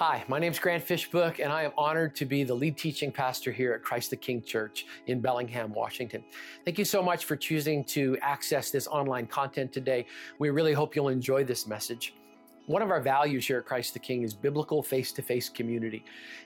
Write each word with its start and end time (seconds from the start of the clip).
Hi, 0.00 0.24
my 0.28 0.38
name 0.38 0.50
is 0.50 0.58
Grant 0.58 0.82
Fishbook, 0.82 1.40
and 1.40 1.52
I 1.52 1.62
am 1.62 1.72
honored 1.76 2.16
to 2.16 2.24
be 2.24 2.42
the 2.42 2.54
lead 2.54 2.78
teaching 2.78 3.12
pastor 3.12 3.52
here 3.52 3.74
at 3.74 3.82
Christ 3.82 4.08
the 4.08 4.16
King 4.16 4.40
Church 4.40 4.86
in 5.08 5.20
Bellingham, 5.20 5.74
Washington. 5.74 6.24
Thank 6.64 6.78
you 6.78 6.86
so 6.86 7.02
much 7.02 7.26
for 7.26 7.36
choosing 7.36 7.84
to 7.84 8.16
access 8.22 8.70
this 8.70 8.86
online 8.86 9.26
content 9.26 9.74
today. 9.74 10.06
We 10.38 10.48
really 10.48 10.72
hope 10.72 10.96
you'll 10.96 11.10
enjoy 11.10 11.44
this 11.44 11.66
message. 11.66 12.14
One 12.64 12.80
of 12.80 12.90
our 12.90 13.02
values 13.02 13.46
here 13.46 13.58
at 13.58 13.66
Christ 13.66 13.92
the 13.92 13.98
King 13.98 14.22
is 14.22 14.32
biblical 14.32 14.82
face 14.82 15.12
to 15.12 15.20
face 15.20 15.50
community. 15.50 16.02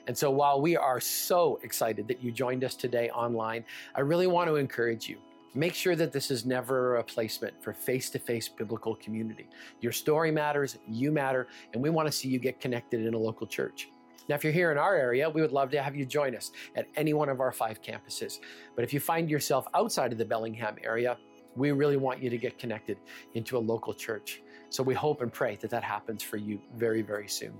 And 0.07 0.17
so 0.17 0.29
while 0.29 0.59
we 0.59 0.75
are 0.75 0.99
so 0.99 1.57
excited 1.63 2.09
that 2.09 2.21
you 2.21 2.33
joined 2.33 2.65
us 2.65 2.75
today 2.75 3.09
online, 3.11 3.63
I 3.95 4.01
really 4.01 4.27
want 4.27 4.49
to 4.49 4.57
encourage 4.57 5.07
you. 5.07 5.17
Make 5.57 5.73
sure 5.73 5.95
that 5.95 6.11
this 6.11 6.31
is 6.31 6.45
never 6.45 6.95
a 6.95 6.97
replacement 6.97 7.63
for 7.63 7.71
face 7.71 8.09
to 8.09 8.19
face 8.19 8.49
biblical 8.49 8.93
community. 8.95 9.47
Your 9.79 9.93
story 9.93 10.29
matters, 10.29 10.77
you 10.85 11.13
matter, 11.13 11.47
and 11.73 11.81
we 11.81 11.89
want 11.89 12.07
to 12.09 12.11
see 12.11 12.27
you 12.27 12.39
get 12.39 12.59
connected 12.59 13.05
in 13.05 13.13
a 13.13 13.17
local 13.17 13.47
church. 13.47 13.87
Now, 14.27 14.35
if 14.35 14.43
you're 14.43 14.51
here 14.51 14.73
in 14.73 14.77
our 14.77 14.95
area, 14.95 15.29
we 15.29 15.41
would 15.41 15.53
love 15.53 15.71
to 15.71 15.81
have 15.81 15.95
you 15.95 16.05
join 16.05 16.35
us 16.35 16.51
at 16.75 16.87
any 16.97 17.13
one 17.13 17.29
of 17.29 17.39
our 17.39 17.53
five 17.53 17.81
campuses. 17.81 18.39
But 18.75 18.83
if 18.83 18.93
you 18.93 18.99
find 18.99 19.29
yourself 19.29 19.65
outside 19.73 20.11
of 20.11 20.17
the 20.17 20.25
Bellingham 20.25 20.75
area, 20.83 21.17
we 21.55 21.71
really 21.71 21.95
want 21.95 22.21
you 22.21 22.29
to 22.29 22.37
get 22.37 22.59
connected 22.59 22.97
into 23.33 23.57
a 23.57 23.59
local 23.59 23.93
church. 23.93 24.41
So 24.71 24.83
we 24.83 24.93
hope 24.93 25.21
and 25.21 25.31
pray 25.31 25.55
that 25.61 25.69
that 25.69 25.83
happens 25.83 26.21
for 26.21 26.35
you 26.35 26.59
very, 26.75 27.01
very 27.01 27.29
soon. 27.29 27.53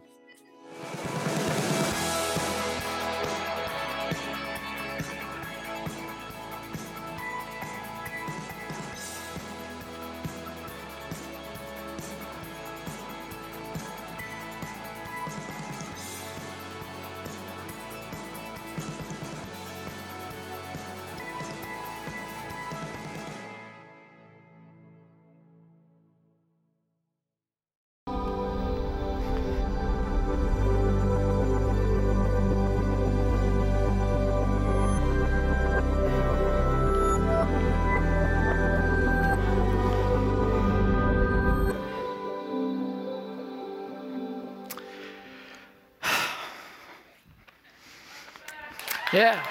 Yeah. 49.16 49.41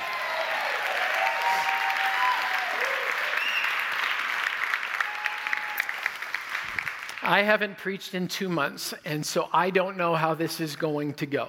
I 7.23 7.41
haven't 7.41 7.79
preached 7.79 8.15
in 8.15 8.29
two 8.29 8.51
months, 8.51 8.93
and 9.07 9.25
so 9.25 9.49
I 9.55 9.71
don't 9.71 9.97
know 9.97 10.15
how 10.15 10.35
this 10.35 10.61
is 10.61 10.77
going 10.77 11.15
to 11.15 11.25
go. 11.25 11.49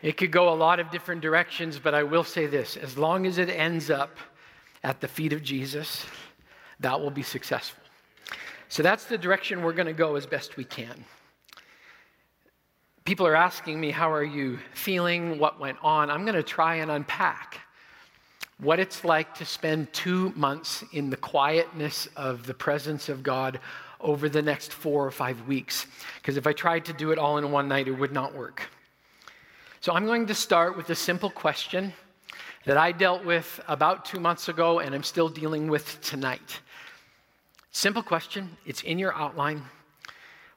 It 0.00 0.16
could 0.16 0.32
go 0.32 0.48
a 0.48 0.56
lot 0.56 0.80
of 0.80 0.90
different 0.90 1.20
directions, 1.20 1.78
but 1.78 1.94
I 1.94 2.04
will 2.04 2.24
say 2.24 2.46
this 2.46 2.78
as 2.78 2.96
long 2.96 3.26
as 3.26 3.36
it 3.36 3.50
ends 3.50 3.90
up 3.90 4.16
at 4.82 5.02
the 5.02 5.08
feet 5.08 5.34
of 5.34 5.42
Jesus, 5.42 6.06
that 6.80 6.98
will 6.98 7.10
be 7.10 7.22
successful. 7.22 7.84
So 8.70 8.82
that's 8.82 9.04
the 9.04 9.18
direction 9.18 9.62
we're 9.62 9.74
going 9.74 9.88
to 9.88 9.92
go 9.92 10.16
as 10.16 10.24
best 10.24 10.56
we 10.56 10.64
can. 10.64 11.04
People 13.04 13.26
are 13.26 13.34
asking 13.34 13.80
me, 13.80 13.90
How 13.90 14.12
are 14.12 14.22
you 14.22 14.58
feeling? 14.74 15.38
What 15.38 15.58
went 15.58 15.78
on? 15.82 16.10
I'm 16.10 16.24
going 16.24 16.36
to 16.36 16.42
try 16.42 16.76
and 16.76 16.90
unpack 16.90 17.60
what 18.58 18.78
it's 18.78 19.04
like 19.04 19.34
to 19.34 19.44
spend 19.44 19.92
two 19.92 20.32
months 20.36 20.84
in 20.92 21.10
the 21.10 21.16
quietness 21.16 22.08
of 22.14 22.46
the 22.46 22.54
presence 22.54 23.08
of 23.08 23.22
God 23.22 23.58
over 24.00 24.28
the 24.28 24.42
next 24.42 24.72
four 24.72 25.04
or 25.04 25.10
five 25.10 25.48
weeks. 25.48 25.86
Because 26.16 26.36
if 26.36 26.46
I 26.46 26.52
tried 26.52 26.84
to 26.84 26.92
do 26.92 27.10
it 27.10 27.18
all 27.18 27.38
in 27.38 27.50
one 27.50 27.66
night, 27.66 27.88
it 27.88 27.92
would 27.92 28.12
not 28.12 28.34
work. 28.34 28.68
So 29.80 29.92
I'm 29.92 30.06
going 30.06 30.26
to 30.26 30.34
start 30.34 30.76
with 30.76 30.90
a 30.90 30.94
simple 30.94 31.30
question 31.30 31.92
that 32.64 32.76
I 32.76 32.92
dealt 32.92 33.24
with 33.24 33.60
about 33.66 34.04
two 34.04 34.20
months 34.20 34.48
ago 34.48 34.78
and 34.78 34.94
I'm 34.94 35.02
still 35.02 35.28
dealing 35.28 35.68
with 35.68 36.00
tonight. 36.00 36.60
Simple 37.72 38.02
question, 38.02 38.56
it's 38.64 38.82
in 38.82 38.96
your 38.98 39.12
outline. 39.14 39.62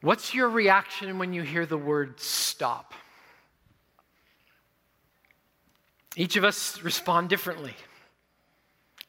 What's 0.05 0.35
your 0.35 0.49
reaction 0.49 1.17
when 1.17 1.33
you 1.33 1.41
hear 1.41 1.65
the 1.65 1.79
word 1.79 2.19
stop? 2.19 2.93
Each 6.15 6.35
of 6.35 6.43
us 6.43 6.79
respond 6.83 7.27
differently. 7.27 7.73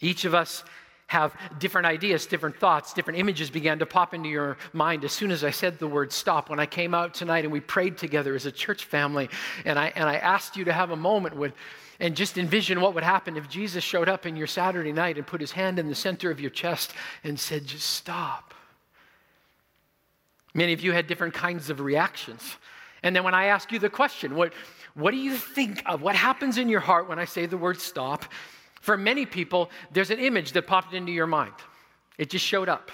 Each 0.00 0.24
of 0.24 0.34
us 0.34 0.64
have 1.08 1.34
different 1.58 1.86
ideas, 1.86 2.24
different 2.24 2.56
thoughts, 2.56 2.94
different 2.94 3.18
images 3.18 3.50
began 3.50 3.78
to 3.80 3.84
pop 3.84 4.14
into 4.14 4.30
your 4.30 4.56
mind 4.72 5.04
as 5.04 5.12
soon 5.12 5.30
as 5.30 5.44
I 5.44 5.50
said 5.50 5.78
the 5.78 5.86
word 5.86 6.14
stop. 6.14 6.48
When 6.48 6.58
I 6.58 6.64
came 6.64 6.94
out 6.94 7.12
tonight 7.12 7.44
and 7.44 7.52
we 7.52 7.60
prayed 7.60 7.98
together 7.98 8.34
as 8.34 8.46
a 8.46 8.50
church 8.50 8.86
family, 8.86 9.28
and 9.66 9.78
I, 9.78 9.92
and 9.96 10.08
I 10.08 10.14
asked 10.14 10.56
you 10.56 10.64
to 10.64 10.72
have 10.72 10.92
a 10.92 10.96
moment 10.96 11.36
with, 11.36 11.52
and 12.00 12.16
just 12.16 12.38
envision 12.38 12.80
what 12.80 12.94
would 12.94 13.04
happen 13.04 13.36
if 13.36 13.50
Jesus 13.50 13.84
showed 13.84 14.08
up 14.08 14.24
in 14.24 14.34
your 14.34 14.46
Saturday 14.46 14.92
night 14.92 15.18
and 15.18 15.26
put 15.26 15.42
his 15.42 15.52
hand 15.52 15.78
in 15.78 15.90
the 15.90 15.94
center 15.94 16.30
of 16.30 16.40
your 16.40 16.48
chest 16.48 16.94
and 17.22 17.38
said, 17.38 17.66
just 17.66 17.86
stop. 17.86 18.45
Many 20.56 20.72
of 20.72 20.80
you 20.80 20.92
had 20.92 21.06
different 21.06 21.34
kinds 21.34 21.68
of 21.68 21.80
reactions. 21.80 22.56
And 23.02 23.14
then 23.14 23.24
when 23.24 23.34
I 23.34 23.46
ask 23.46 23.70
you 23.70 23.78
the 23.78 23.90
question, 23.90 24.34
what, 24.34 24.54
what 24.94 25.10
do 25.10 25.18
you 25.18 25.36
think 25.36 25.82
of? 25.84 26.00
What 26.00 26.16
happens 26.16 26.56
in 26.56 26.70
your 26.70 26.80
heart 26.80 27.10
when 27.10 27.18
I 27.18 27.26
say 27.26 27.44
the 27.44 27.58
word 27.58 27.78
stop? 27.78 28.24
For 28.80 28.96
many 28.96 29.26
people, 29.26 29.70
there's 29.92 30.10
an 30.10 30.18
image 30.18 30.52
that 30.52 30.66
popped 30.66 30.94
into 30.94 31.12
your 31.12 31.26
mind. 31.26 31.52
It 32.16 32.30
just 32.30 32.44
showed 32.44 32.70
up. 32.70 32.90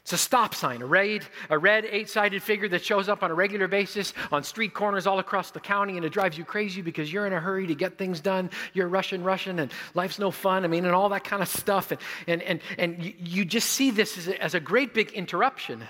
It's 0.00 0.12
a 0.12 0.18
stop 0.18 0.54
sign, 0.54 0.82
a 0.82 0.86
red, 0.86 1.24
a 1.48 1.58
red 1.58 1.86
eight-sided 1.86 2.42
figure 2.42 2.68
that 2.68 2.84
shows 2.84 3.08
up 3.08 3.22
on 3.22 3.30
a 3.30 3.34
regular 3.34 3.66
basis 3.66 4.12
on 4.30 4.42
street 4.44 4.74
corners 4.74 5.06
all 5.06 5.18
across 5.18 5.52
the 5.52 5.60
county, 5.60 5.96
and 5.96 6.04
it 6.04 6.12
drives 6.12 6.36
you 6.36 6.44
crazy 6.44 6.82
because 6.82 7.10
you're 7.10 7.26
in 7.26 7.32
a 7.32 7.40
hurry 7.40 7.66
to 7.68 7.74
get 7.74 7.96
things 7.96 8.20
done. 8.20 8.50
You're 8.74 8.88
rushing, 8.88 9.22
rushing, 9.22 9.60
and 9.60 9.72
life's 9.94 10.18
no 10.18 10.30
fun. 10.30 10.64
I 10.64 10.68
mean, 10.68 10.84
and 10.84 10.94
all 10.94 11.08
that 11.10 11.24
kind 11.24 11.42
of 11.42 11.48
stuff. 11.48 11.90
And, 11.90 12.00
and, 12.26 12.42
and, 12.42 12.60
and 12.78 13.14
you, 13.18 13.46
just 13.46 13.70
see 13.70 13.90
this 13.90 14.18
as 14.18 14.28
a, 14.28 14.42
as 14.42 14.54
a 14.54 14.60
great 14.60 14.92
big 14.92 15.12
interruption. 15.12 15.84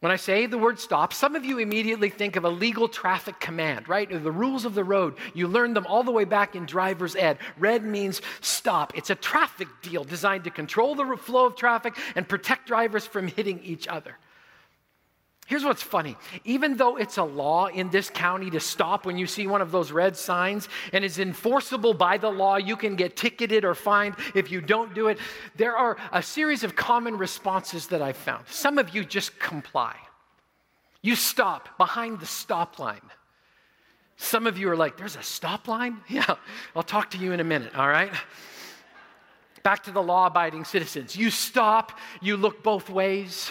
When 0.00 0.10
I 0.10 0.16
say 0.16 0.46
the 0.46 0.56
word 0.56 0.80
stop, 0.80 1.12
some 1.12 1.36
of 1.36 1.44
you 1.44 1.58
immediately 1.58 2.08
think 2.08 2.36
of 2.36 2.44
a 2.46 2.48
legal 2.48 2.88
traffic 2.88 3.38
command, 3.38 3.86
right? 3.86 4.08
The 4.10 4.32
rules 4.32 4.64
of 4.64 4.74
the 4.74 4.82
road. 4.82 5.16
You 5.34 5.46
learned 5.46 5.76
them 5.76 5.86
all 5.86 6.02
the 6.02 6.10
way 6.10 6.24
back 6.24 6.56
in 6.56 6.64
driver's 6.64 7.14
ed. 7.14 7.36
Red 7.58 7.84
means 7.84 8.22
stop. 8.40 8.96
It's 8.96 9.10
a 9.10 9.14
traffic 9.14 9.68
deal 9.82 10.02
designed 10.02 10.44
to 10.44 10.50
control 10.50 10.94
the 10.94 11.18
flow 11.18 11.44
of 11.44 11.54
traffic 11.54 11.98
and 12.16 12.26
protect 12.26 12.66
drivers 12.66 13.06
from 13.06 13.28
hitting 13.28 13.60
each 13.62 13.86
other. 13.88 14.16
Here's 15.50 15.64
what's 15.64 15.82
funny. 15.82 16.16
Even 16.44 16.76
though 16.76 16.96
it's 16.96 17.16
a 17.16 17.24
law 17.24 17.66
in 17.66 17.90
this 17.90 18.08
county 18.08 18.50
to 18.50 18.60
stop 18.60 19.04
when 19.04 19.18
you 19.18 19.26
see 19.26 19.48
one 19.48 19.60
of 19.60 19.72
those 19.72 19.90
red 19.90 20.16
signs 20.16 20.68
and 20.92 21.04
is 21.04 21.18
enforceable 21.18 21.92
by 21.92 22.18
the 22.18 22.30
law, 22.30 22.54
you 22.54 22.76
can 22.76 22.94
get 22.94 23.16
ticketed 23.16 23.64
or 23.64 23.74
fined 23.74 24.14
if 24.36 24.52
you 24.52 24.60
don't 24.60 24.94
do 24.94 25.08
it. 25.08 25.18
There 25.56 25.76
are 25.76 25.96
a 26.12 26.22
series 26.22 26.62
of 26.62 26.76
common 26.76 27.18
responses 27.18 27.88
that 27.88 28.00
I've 28.00 28.16
found. 28.16 28.46
Some 28.46 28.78
of 28.78 28.94
you 28.94 29.04
just 29.04 29.40
comply. 29.40 29.96
You 31.02 31.16
stop 31.16 31.76
behind 31.78 32.20
the 32.20 32.26
stop 32.26 32.78
line. 32.78 33.10
Some 34.18 34.46
of 34.46 34.56
you 34.56 34.70
are 34.70 34.76
like, 34.76 34.96
there's 34.96 35.16
a 35.16 35.22
stop 35.24 35.66
line? 35.66 35.96
Yeah, 36.08 36.36
I'll 36.76 36.84
talk 36.84 37.10
to 37.10 37.18
you 37.18 37.32
in 37.32 37.40
a 37.40 37.44
minute, 37.44 37.74
all 37.74 37.88
right? 37.88 38.12
Back 39.64 39.82
to 39.82 39.90
the 39.90 40.00
law 40.00 40.26
abiding 40.28 40.64
citizens. 40.64 41.16
You 41.16 41.28
stop, 41.28 41.98
you 42.20 42.36
look 42.36 42.62
both 42.62 42.88
ways. 42.88 43.50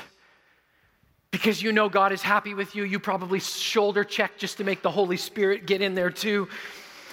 Because 1.32 1.62
you 1.62 1.72
know 1.72 1.90
God 1.90 2.12
is 2.12 2.22
happy 2.22 2.54
with 2.54 2.76
you, 2.76 2.84
you 2.84 3.00
probably 3.00 3.40
shoulder 3.40 4.04
check 4.04 4.38
just 4.38 4.58
to 4.58 4.64
make 4.64 4.82
the 4.82 4.90
Holy 4.90 5.18
Spirit 5.18 5.68
get 5.68 5.82
in 5.82 5.94
there 5.94 6.10
too. 6.10 6.48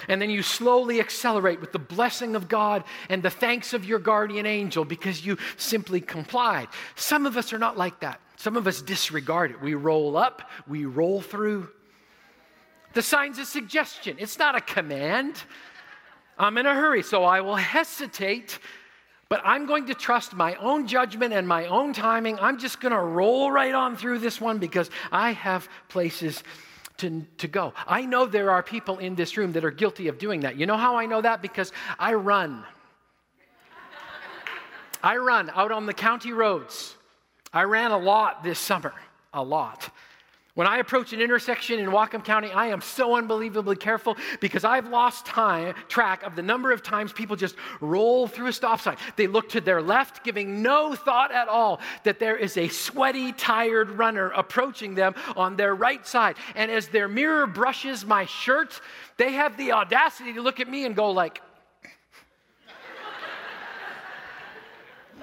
And 0.08 0.20
then 0.20 0.30
you 0.30 0.42
slowly 0.42 1.00
accelerate 1.00 1.60
with 1.60 1.72
the 1.72 1.78
blessing 1.78 2.36
of 2.36 2.48
God 2.48 2.84
and 3.08 3.22
the 3.22 3.30
thanks 3.30 3.72
of 3.72 3.84
your 3.84 3.98
guardian 3.98 4.46
angel 4.46 4.84
because 4.84 5.24
you 5.24 5.36
simply 5.56 6.00
complied. 6.00 6.68
Some 6.94 7.26
of 7.26 7.36
us 7.36 7.52
are 7.52 7.58
not 7.58 7.76
like 7.76 8.00
that. 8.00 8.20
Some 8.36 8.56
of 8.56 8.66
us 8.66 8.82
disregard 8.82 9.50
it. 9.50 9.60
We 9.60 9.74
roll 9.74 10.16
up, 10.16 10.50
we 10.66 10.84
roll 10.84 11.20
through. 11.20 11.68
The 12.92 13.02
sign's 13.02 13.38
a 13.38 13.44
suggestion, 13.44 14.16
it's 14.18 14.38
not 14.38 14.54
a 14.54 14.60
command. 14.60 15.42
I'm 16.38 16.58
in 16.58 16.66
a 16.66 16.74
hurry, 16.74 17.02
so 17.02 17.24
I 17.24 17.40
will 17.40 17.56
hesitate 17.56 18.58
but 19.28 19.40
I'm 19.44 19.66
going 19.66 19.86
to 19.86 19.94
trust 19.94 20.34
my 20.34 20.54
own 20.56 20.86
judgment 20.86 21.32
and 21.32 21.46
my 21.46 21.66
own 21.66 21.92
timing. 21.92 22.38
I'm 22.38 22.58
just 22.58 22.80
going 22.80 22.92
to 22.92 23.00
roll 23.00 23.50
right 23.50 23.74
on 23.74 23.96
through 23.96 24.20
this 24.20 24.40
one 24.40 24.58
because 24.58 24.90
I 25.10 25.32
have 25.32 25.68
places 25.88 26.44
to, 26.98 27.24
to 27.38 27.48
go. 27.48 27.74
I 27.86 28.06
know 28.06 28.26
there 28.26 28.50
are 28.50 28.62
people 28.62 28.98
in 28.98 29.14
this 29.14 29.36
room 29.36 29.52
that 29.52 29.64
are 29.64 29.70
guilty 29.70 30.08
of 30.08 30.18
doing 30.18 30.40
that. 30.40 30.56
You 30.56 30.66
know 30.66 30.76
how 30.76 30.96
I 30.96 31.06
know 31.06 31.20
that? 31.20 31.42
Because 31.42 31.72
I 31.98 32.14
run. 32.14 32.64
I 35.02 35.16
run 35.16 35.50
out 35.54 35.72
on 35.72 35.86
the 35.86 35.94
county 35.94 36.32
roads. 36.32 36.96
I 37.52 37.62
ran 37.62 37.90
a 37.90 37.98
lot 37.98 38.42
this 38.42 38.58
summer, 38.58 38.94
a 39.32 39.42
lot. 39.42 39.90
When 40.56 40.66
I 40.66 40.78
approach 40.78 41.12
an 41.12 41.20
intersection 41.20 41.78
in 41.80 41.90
Whatcom 41.90 42.24
County, 42.24 42.50
I 42.50 42.68
am 42.68 42.80
so 42.80 43.14
unbelievably 43.14 43.76
careful 43.76 44.16
because 44.40 44.64
I've 44.64 44.88
lost 44.88 45.26
time, 45.26 45.74
track 45.86 46.22
of 46.22 46.34
the 46.34 46.40
number 46.40 46.72
of 46.72 46.82
times 46.82 47.12
people 47.12 47.36
just 47.36 47.56
roll 47.82 48.26
through 48.26 48.46
a 48.46 48.52
stop 48.54 48.80
sign. 48.80 48.96
They 49.16 49.26
look 49.26 49.50
to 49.50 49.60
their 49.60 49.82
left, 49.82 50.24
giving 50.24 50.62
no 50.62 50.94
thought 50.94 51.30
at 51.30 51.48
all 51.48 51.80
that 52.04 52.18
there 52.18 52.38
is 52.38 52.56
a 52.56 52.68
sweaty, 52.68 53.32
tired 53.32 53.90
runner 53.90 54.30
approaching 54.30 54.94
them 54.94 55.14
on 55.36 55.56
their 55.56 55.74
right 55.74 56.06
side. 56.06 56.36
And 56.54 56.70
as 56.70 56.88
their 56.88 57.06
mirror 57.06 57.46
brushes 57.46 58.06
my 58.06 58.24
shirt, 58.24 58.80
they 59.18 59.32
have 59.32 59.58
the 59.58 59.72
audacity 59.72 60.32
to 60.32 60.40
look 60.40 60.58
at 60.58 60.70
me 60.70 60.86
and 60.86 60.96
go 60.96 61.10
like, 61.10 61.42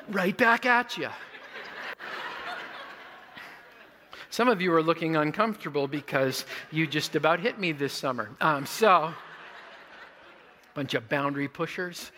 right 0.09 0.37
back 0.37 0.67
at 0.67 0.95
you. 0.95 1.09
Some 4.33 4.47
of 4.47 4.63
you 4.63 4.73
are 4.73 4.81
looking 4.81 5.15
uncomfortable 5.15 5.87
because 5.87 6.47
you 6.71 6.87
just 6.87 7.15
about 7.15 7.39
hit 7.39 7.59
me 7.59 7.71
this 7.71 7.93
summer. 7.93 8.31
Um, 8.41 8.65
so, 8.65 9.13
bunch 10.73 10.95
of 10.95 11.07
boundary 11.07 11.47
pushers. 11.47 12.11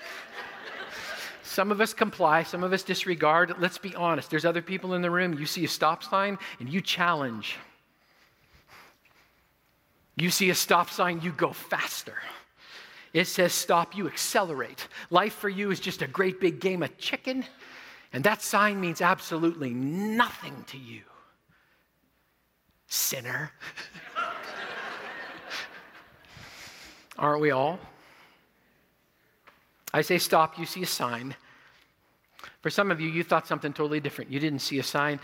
Some 1.43 1.73
of 1.73 1.81
us 1.81 1.93
comply, 1.93 2.43
some 2.43 2.63
of 2.63 2.71
us 2.71 2.83
disregard. 2.83 3.53
Let's 3.59 3.77
be 3.77 3.93
honest. 3.95 4.29
There's 4.29 4.45
other 4.45 4.61
people 4.61 4.93
in 4.93 5.01
the 5.01 5.11
room. 5.11 5.37
You 5.37 5.45
see 5.45 5.65
a 5.65 5.67
stop 5.67 6.05
sign 6.05 6.37
and 6.61 6.69
you 6.69 6.79
challenge. 6.79 7.57
You 10.15 10.29
see 10.29 10.49
a 10.49 10.55
stop 10.55 10.89
sign, 10.89 11.19
you 11.19 11.33
go 11.33 11.51
faster. 11.51 12.15
It 13.11 13.25
says 13.27 13.51
stop, 13.51 13.93
you 13.93 14.07
accelerate. 14.07 14.87
Life 15.09 15.33
for 15.33 15.49
you 15.49 15.69
is 15.69 15.81
just 15.81 16.01
a 16.01 16.07
great 16.07 16.39
big 16.39 16.61
game 16.61 16.81
of 16.81 16.97
chicken, 16.97 17.43
and 18.13 18.23
that 18.23 18.41
sign 18.41 18.79
means 18.79 19.01
absolutely 19.01 19.71
nothing 19.71 20.63
to 20.69 20.77
you 20.77 21.01
sinner. 22.95 23.51
Aren't 27.17 27.41
we 27.41 27.51
all? 27.51 27.79
I 29.93 30.01
say 30.01 30.17
stop, 30.17 30.59
you 30.59 30.65
see 30.65 30.83
a 30.83 30.85
sign. 30.85 31.35
For 32.61 32.69
some 32.69 32.91
of 32.91 32.99
you, 32.99 33.09
you 33.09 33.23
thought 33.23 33.47
something 33.47 33.71
totally 33.71 33.99
different. 33.99 34.31
You 34.31 34.39
didn't 34.39 34.59
see 34.59 34.79
a 34.79 34.83
sign. 34.83 35.19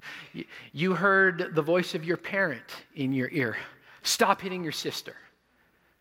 You 0.73 0.93
heard 0.93 1.55
the 1.55 1.61
voice 1.61 1.95
of 1.95 2.05
your 2.05 2.17
parent 2.17 2.63
in 2.95 3.13
your 3.13 3.29
ear. 3.31 3.57
Stop 4.03 4.41
hitting 4.41 4.63
your 4.63 4.71
sister. 4.71 5.15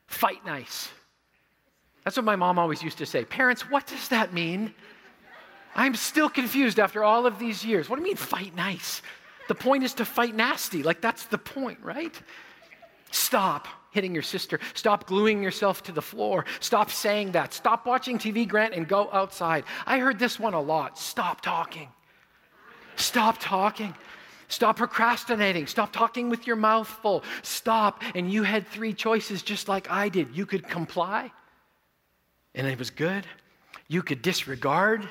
Fight 0.06 0.44
nice. 0.44 0.90
That's 2.04 2.16
what 2.16 2.24
my 2.24 2.36
mom 2.36 2.58
always 2.58 2.82
used 2.82 2.98
to 2.98 3.06
say. 3.06 3.24
Parents, 3.24 3.62
what 3.70 3.86
does 3.86 4.08
that 4.08 4.32
mean? 4.32 4.74
I'm 5.74 5.94
still 5.94 6.28
confused 6.28 6.78
after 6.78 7.04
all 7.04 7.26
of 7.26 7.38
these 7.38 7.64
years. 7.64 7.88
What 7.88 7.96
do 7.96 8.02
you 8.02 8.08
mean, 8.08 8.16
fight 8.16 8.54
nice? 8.54 9.02
The 9.50 9.56
point 9.56 9.82
is 9.82 9.94
to 9.94 10.04
fight 10.04 10.36
nasty. 10.36 10.84
Like, 10.84 11.00
that's 11.00 11.24
the 11.24 11.36
point, 11.36 11.80
right? 11.82 12.14
Stop 13.10 13.66
hitting 13.90 14.14
your 14.14 14.22
sister. 14.22 14.60
Stop 14.74 15.08
gluing 15.08 15.42
yourself 15.42 15.82
to 15.82 15.90
the 15.90 16.00
floor. 16.00 16.44
Stop 16.60 16.88
saying 16.88 17.32
that. 17.32 17.52
Stop 17.52 17.84
watching 17.84 18.16
TV, 18.16 18.46
Grant, 18.46 18.74
and 18.74 18.86
go 18.86 19.10
outside. 19.12 19.64
I 19.86 19.98
heard 19.98 20.20
this 20.20 20.38
one 20.38 20.54
a 20.54 20.60
lot. 20.60 20.96
Stop 21.00 21.40
talking. 21.40 21.88
Stop 22.94 23.38
talking. 23.40 23.92
Stop 24.46 24.76
procrastinating. 24.76 25.66
Stop 25.66 25.92
talking 25.92 26.30
with 26.30 26.46
your 26.46 26.54
mouth 26.54 26.86
full. 26.86 27.24
Stop. 27.42 28.04
And 28.14 28.32
you 28.32 28.44
had 28.44 28.68
three 28.68 28.94
choices 28.94 29.42
just 29.42 29.68
like 29.68 29.90
I 29.90 30.10
did. 30.10 30.28
You 30.32 30.46
could 30.46 30.68
comply, 30.68 31.32
and 32.54 32.68
it 32.68 32.78
was 32.78 32.90
good. 32.90 33.26
You 33.88 34.04
could 34.04 34.22
disregard, 34.22 35.08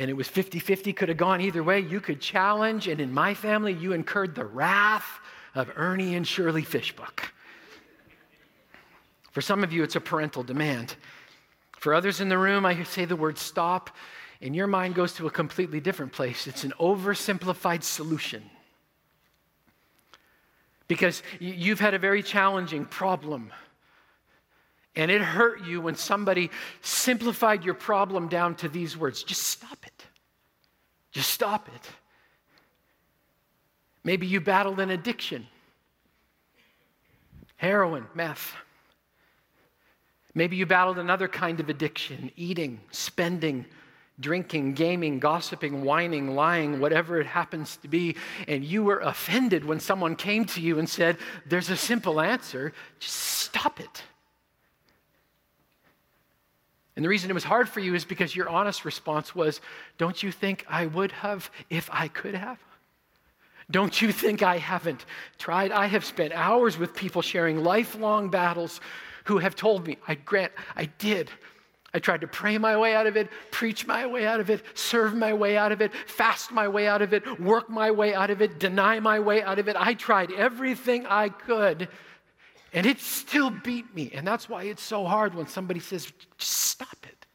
and 0.00 0.08
it 0.08 0.14
was 0.14 0.28
50 0.28 0.58
50, 0.58 0.94
could 0.94 1.10
have 1.10 1.18
gone 1.18 1.42
either 1.42 1.62
way. 1.62 1.78
You 1.78 2.00
could 2.00 2.22
challenge, 2.22 2.88
and 2.88 3.02
in 3.02 3.12
my 3.12 3.34
family, 3.34 3.74
you 3.74 3.92
incurred 3.92 4.34
the 4.34 4.46
wrath 4.46 5.20
of 5.54 5.70
Ernie 5.76 6.14
and 6.14 6.26
Shirley 6.26 6.62
Fishbook. 6.62 7.30
For 9.32 9.42
some 9.42 9.62
of 9.62 9.74
you, 9.74 9.82
it's 9.82 9.96
a 9.96 10.00
parental 10.00 10.42
demand. 10.42 10.96
For 11.72 11.92
others 11.92 12.22
in 12.22 12.30
the 12.30 12.38
room, 12.38 12.64
I 12.64 12.82
say 12.82 13.04
the 13.04 13.14
word 13.14 13.36
stop, 13.36 13.90
and 14.40 14.56
your 14.56 14.66
mind 14.66 14.94
goes 14.94 15.12
to 15.16 15.26
a 15.26 15.30
completely 15.30 15.80
different 15.80 16.12
place. 16.12 16.46
It's 16.46 16.64
an 16.64 16.72
oversimplified 16.80 17.82
solution. 17.82 18.42
Because 20.88 21.22
you've 21.38 21.78
had 21.78 21.92
a 21.92 21.98
very 21.98 22.22
challenging 22.22 22.86
problem 22.86 23.52
and 24.96 25.10
it 25.10 25.22
hurt 25.22 25.64
you 25.64 25.80
when 25.80 25.94
somebody 25.94 26.50
simplified 26.80 27.64
your 27.64 27.74
problem 27.74 28.28
down 28.28 28.54
to 28.56 28.68
these 28.68 28.96
words 28.96 29.22
just 29.22 29.42
stop 29.44 29.78
it. 29.86 29.89
Just 31.10 31.30
stop 31.30 31.68
it. 31.68 31.90
Maybe 34.04 34.26
you 34.26 34.40
battled 34.40 34.80
an 34.80 34.90
addiction 34.90 35.46
heroin, 37.60 38.06
meth. 38.14 38.54
Maybe 40.34 40.56
you 40.56 40.64
battled 40.64 40.98
another 40.98 41.28
kind 41.28 41.60
of 41.60 41.68
addiction 41.68 42.30
eating, 42.34 42.80
spending, 42.90 43.66
drinking, 44.18 44.72
gaming, 44.72 45.18
gossiping, 45.18 45.82
whining, 45.82 46.34
lying, 46.34 46.80
whatever 46.80 47.20
it 47.20 47.26
happens 47.26 47.76
to 47.78 47.88
be, 47.88 48.16
and 48.48 48.64
you 48.64 48.82
were 48.82 49.00
offended 49.00 49.64
when 49.64 49.78
someone 49.78 50.16
came 50.16 50.46
to 50.46 50.60
you 50.62 50.78
and 50.78 50.88
said, 50.88 51.18
There's 51.46 51.68
a 51.68 51.76
simple 51.76 52.18
answer, 52.18 52.72
just 52.98 53.16
stop 53.16 53.78
it. 53.78 54.04
And 57.00 57.04
the 57.06 57.08
reason 57.08 57.30
it 57.30 57.32
was 57.32 57.44
hard 57.44 57.66
for 57.66 57.80
you 57.80 57.94
is 57.94 58.04
because 58.04 58.36
your 58.36 58.50
honest 58.50 58.84
response 58.84 59.34
was, 59.34 59.62
Don't 59.96 60.22
you 60.22 60.30
think 60.30 60.66
I 60.68 60.84
would 60.84 61.12
have 61.12 61.50
if 61.70 61.88
I 61.90 62.08
could 62.08 62.34
have? 62.34 62.58
Don't 63.70 64.02
you 64.02 64.12
think 64.12 64.42
I 64.42 64.58
haven't 64.58 65.06
tried? 65.38 65.72
I 65.72 65.86
have 65.86 66.04
spent 66.04 66.34
hours 66.34 66.76
with 66.76 66.94
people 66.94 67.22
sharing 67.22 67.64
lifelong 67.64 68.28
battles 68.28 68.82
who 69.24 69.38
have 69.38 69.56
told 69.56 69.86
me, 69.86 69.96
I 70.06 70.16
grant, 70.16 70.52
I 70.76 70.90
did. 70.98 71.30
I 71.94 72.00
tried 72.00 72.20
to 72.20 72.28
pray 72.28 72.58
my 72.58 72.76
way 72.76 72.94
out 72.94 73.06
of 73.06 73.16
it, 73.16 73.30
preach 73.50 73.86
my 73.86 74.06
way 74.06 74.26
out 74.26 74.40
of 74.40 74.50
it, 74.50 74.62
serve 74.74 75.14
my 75.14 75.32
way 75.32 75.56
out 75.56 75.72
of 75.72 75.80
it, 75.80 75.94
fast 76.06 76.52
my 76.52 76.68
way 76.68 76.86
out 76.86 77.00
of 77.00 77.14
it, 77.14 77.40
work 77.40 77.70
my 77.70 77.90
way 77.90 78.12
out 78.12 78.28
of 78.28 78.42
it, 78.42 78.60
deny 78.60 79.00
my 79.00 79.20
way 79.20 79.42
out 79.42 79.58
of 79.58 79.68
it. 79.68 79.76
I 79.78 79.94
tried 79.94 80.32
everything 80.32 81.06
I 81.06 81.30
could 81.30 81.88
and 82.72 82.86
it 82.86 83.00
still 83.00 83.50
beat 83.50 83.94
me. 83.94 84.10
And 84.14 84.26
that's 84.26 84.48
why 84.48 84.64
it's 84.64 84.82
so 84.82 85.04
hard 85.04 85.34
when 85.34 85.46
somebody 85.46 85.80
says, 85.80 86.12
stop 86.38 86.96
it. 87.02 87.26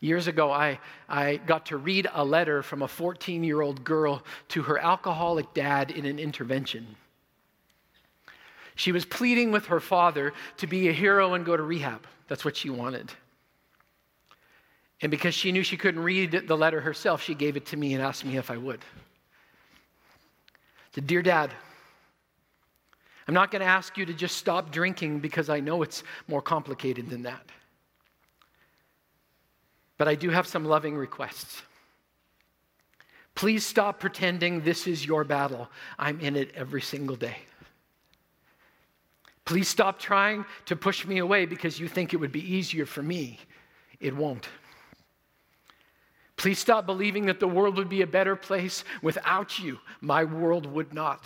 Years 0.00 0.26
ago, 0.26 0.50
I, 0.50 0.80
I 1.08 1.36
got 1.36 1.66
to 1.66 1.76
read 1.76 2.08
a 2.12 2.24
letter 2.24 2.62
from 2.62 2.82
a 2.82 2.88
14 2.88 3.44
year 3.44 3.60
old 3.60 3.84
girl 3.84 4.22
to 4.48 4.62
her 4.62 4.78
alcoholic 4.78 5.54
dad 5.54 5.90
in 5.90 6.04
an 6.06 6.18
intervention. 6.18 6.96
She 8.74 8.90
was 8.90 9.04
pleading 9.04 9.52
with 9.52 9.66
her 9.66 9.80
father 9.80 10.32
to 10.56 10.66
be 10.66 10.88
a 10.88 10.92
hero 10.92 11.34
and 11.34 11.44
go 11.44 11.56
to 11.56 11.62
rehab. 11.62 12.06
That's 12.26 12.44
what 12.44 12.56
she 12.56 12.70
wanted. 12.70 13.12
And 15.02 15.10
because 15.10 15.34
she 15.34 15.52
knew 15.52 15.62
she 15.62 15.76
couldn't 15.76 16.02
read 16.02 16.46
the 16.46 16.56
letter 16.56 16.80
herself, 16.80 17.22
she 17.22 17.34
gave 17.34 17.56
it 17.56 17.66
to 17.66 17.76
me 17.76 17.94
and 17.94 18.02
asked 18.02 18.24
me 18.24 18.36
if 18.36 18.50
I 18.50 18.56
would. 18.56 18.80
said, 20.94 21.06
Dear 21.06 21.22
Dad, 21.22 21.52
I'm 23.28 23.34
not 23.34 23.50
going 23.50 23.60
to 23.60 23.68
ask 23.68 23.96
you 23.96 24.04
to 24.06 24.14
just 24.14 24.36
stop 24.36 24.72
drinking 24.72 25.20
because 25.20 25.48
I 25.48 25.60
know 25.60 25.82
it's 25.82 26.02
more 26.28 26.42
complicated 26.42 27.08
than 27.08 27.22
that. 27.22 27.44
But 29.98 30.08
I 30.08 30.14
do 30.14 30.30
have 30.30 30.46
some 30.46 30.64
loving 30.64 30.96
requests. 30.96 31.62
Please 33.34 33.64
stop 33.64 34.00
pretending 34.00 34.60
this 34.60 34.86
is 34.86 35.06
your 35.06 35.24
battle. 35.24 35.68
I'm 35.98 36.20
in 36.20 36.36
it 36.36 36.52
every 36.54 36.82
single 36.82 37.16
day. 37.16 37.36
Please 39.44 39.68
stop 39.68 39.98
trying 39.98 40.44
to 40.66 40.76
push 40.76 41.06
me 41.06 41.18
away 41.18 41.46
because 41.46 41.78
you 41.78 41.88
think 41.88 42.12
it 42.12 42.18
would 42.18 42.32
be 42.32 42.54
easier 42.54 42.86
for 42.86 43.02
me. 43.02 43.38
It 44.00 44.14
won't. 44.14 44.48
Please 46.36 46.58
stop 46.58 46.86
believing 46.86 47.26
that 47.26 47.40
the 47.40 47.48
world 47.48 47.76
would 47.76 47.88
be 47.88 48.02
a 48.02 48.06
better 48.06 48.34
place 48.34 48.84
without 49.00 49.58
you. 49.58 49.78
My 50.00 50.24
world 50.24 50.66
would 50.66 50.92
not. 50.92 51.24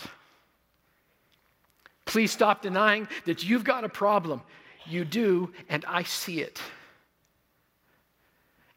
Please 2.06 2.32
stop 2.32 2.62
denying 2.62 3.06
that 3.26 3.44
you've 3.44 3.64
got 3.64 3.84
a 3.84 3.88
problem. 3.88 4.40
You 4.86 5.04
do, 5.04 5.52
and 5.68 5.84
I 5.86 6.04
see 6.04 6.40
it. 6.40 6.60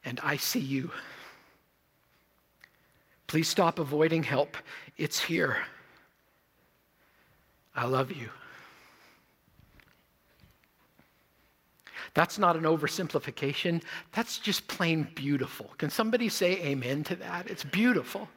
And 0.04 0.20
I 0.24 0.38
see 0.38 0.60
you. 0.60 0.92
Please 3.28 3.48
stop 3.48 3.78
avoiding 3.78 4.24
help. 4.24 4.58
It's 4.98 5.20
here. 5.20 5.58
I 7.76 7.86
love 7.86 8.12
you. 8.12 8.30
That's 12.16 12.40
not 12.40 12.56
an 12.56 12.64
oversimplification. 12.64 13.84
That's 14.14 14.40
just 14.40 14.68
plain 14.68 15.08
beautiful. 15.14 15.70
Can 15.78 15.92
somebody 15.92 16.28
say 16.28 16.54
amen 16.64 17.04
to 17.06 17.16
that? 17.18 17.48
It's 17.48 17.64
beautiful. 17.64 18.28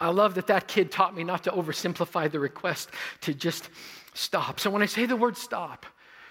I 0.00 0.10
love 0.10 0.34
that 0.34 0.46
that 0.46 0.68
kid 0.68 0.92
taught 0.92 1.16
me 1.16 1.24
not 1.24 1.44
to 1.44 1.50
oversimplify 1.50 2.30
the 2.30 2.38
request, 2.40 2.90
to 3.22 3.34
just 3.34 3.68
stop. 4.14 4.60
So 4.60 4.70
when 4.70 4.82
I 4.82 4.86
say 4.86 5.06
the 5.06 5.16
word 5.16 5.36
stop, 5.36 5.86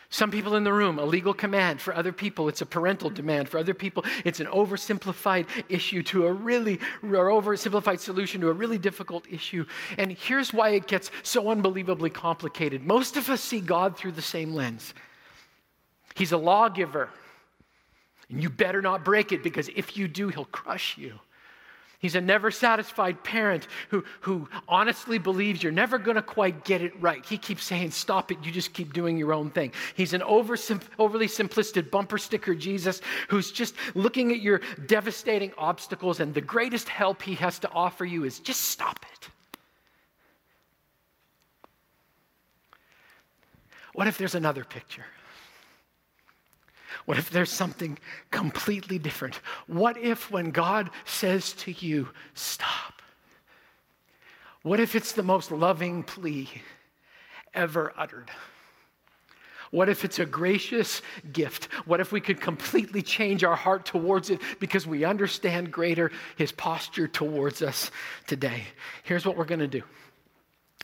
Some 0.10 0.32
people 0.32 0.56
in 0.56 0.64
the 0.64 0.72
room, 0.72 1.00
a 1.00 1.06
legal 1.06 1.34
command. 1.34 1.82
For 1.82 1.94
other 1.94 2.14
people, 2.14 2.48
it's 2.48 2.62
a 2.62 2.66
parental 2.66 3.10
demand. 3.10 3.50
For 3.50 3.58
other 3.58 3.74
people, 3.74 4.06
it's 4.24 4.40
an 4.40 4.48
oversimplified 4.48 5.48
issue 5.68 6.02
to 6.04 6.28
a 6.28 6.34
really, 6.34 6.80
or 7.04 7.30
oversimplified 7.30 8.00
solution 8.00 8.40
to 8.42 8.50
a 8.50 8.54
really 8.54 8.78
difficult 8.78 9.26
issue. 9.30 9.66
And 9.98 10.12
here's 10.12 10.54
why 10.54 10.70
it 10.70 10.88
gets 10.88 11.12
so 11.24 11.50
unbelievably 11.50 12.12
complicated. 12.12 12.86
Most 12.86 13.18
of 13.18 13.30
us 13.30 13.42
see 13.42 13.60
God 13.60 13.98
through 13.98 14.14
the 14.14 14.22
same 14.22 14.54
lens. 14.54 14.94
He's 16.16 16.32
a 16.32 16.38
lawgiver, 16.38 17.10
and 18.30 18.42
you 18.42 18.50
better 18.50 18.82
not 18.82 19.04
break 19.04 19.34
it 19.34 19.44
because 19.44 19.70
if 19.76 19.98
you 19.98 20.08
do, 20.08 20.30
he'll 20.30 20.46
crush 20.46 20.98
you. 20.98 21.20
He's 22.00 22.14
a 22.14 22.22
never 22.22 22.52
satisfied 22.52 23.24
parent 23.24 23.68
who, 23.90 24.04
who 24.22 24.48
honestly 24.68 25.18
believes 25.18 25.64
you're 25.64 25.72
never 25.72 25.98
going 25.98 26.16
to 26.16 26.22
quite 26.22 26.64
get 26.64 26.84
it 26.84 26.94
right. 27.02 27.26
He 27.26 27.40
keeps 27.40 27.64
saying, 27.64 27.90
Stop 27.92 28.32
it, 28.32 28.38
you 28.44 28.52
just 28.52 28.74
keep 28.74 28.94
doing 28.94 29.18
your 29.18 29.34
own 29.34 29.50
thing. 29.50 29.72
He's 29.96 30.14
an 30.14 30.22
over, 30.22 30.56
overly 31.00 31.26
simplistic 31.26 31.90
bumper 31.90 32.20
sticker 32.20 32.54
Jesus 32.54 33.02
who's 33.30 33.52
just 33.52 33.74
looking 33.96 34.32
at 34.32 34.42
your 34.42 34.62
devastating 34.86 35.52
obstacles, 35.58 36.20
and 36.20 36.36
the 36.36 36.42
greatest 36.42 36.88
help 36.88 37.24
he 37.24 37.34
has 37.36 37.58
to 37.60 37.72
offer 37.72 38.06
you 38.06 38.26
is 38.26 38.40
just 38.40 38.62
stop 38.62 39.04
it. 39.14 39.30
What 43.94 44.06
if 44.06 44.20
there's 44.20 44.36
another 44.36 44.64
picture? 44.64 45.06
What 47.08 47.18
if 47.18 47.30
there's 47.30 47.50
something 47.50 47.98
completely 48.32 49.00
different? 49.00 49.40
What 49.68 49.98
if 49.98 50.30
when 50.30 50.52
God 50.52 50.90
says 51.06 51.54
to 51.54 51.72
you, 51.72 52.10
stop? 52.34 53.02
What 54.62 54.82
if 54.82 54.94
it's 54.94 55.14
the 55.14 55.24
most 55.24 55.50
loving 55.50 56.04
plea 56.04 56.50
ever 57.54 57.94
uttered? 57.96 58.30
What 59.72 59.88
if 59.88 60.04
it's 60.04 60.20
a 60.20 60.26
gracious 60.26 61.02
gift? 61.32 61.70
What 61.86 62.02
if 62.02 62.12
we 62.12 62.20
could 62.20 62.42
completely 62.42 63.02
change 63.02 63.46
our 63.46 63.56
heart 63.56 63.86
towards 63.86 64.30
it 64.30 64.42
because 64.60 64.86
we 64.86 65.06
understand 65.06 65.72
greater 65.72 66.12
his 66.36 66.52
posture 66.52 67.08
towards 67.08 67.62
us 67.62 67.90
today? 68.28 68.64
Here's 69.04 69.26
what 69.26 69.38
we're 69.38 69.46
going 69.46 69.62
to 69.62 69.68
do 69.70 69.84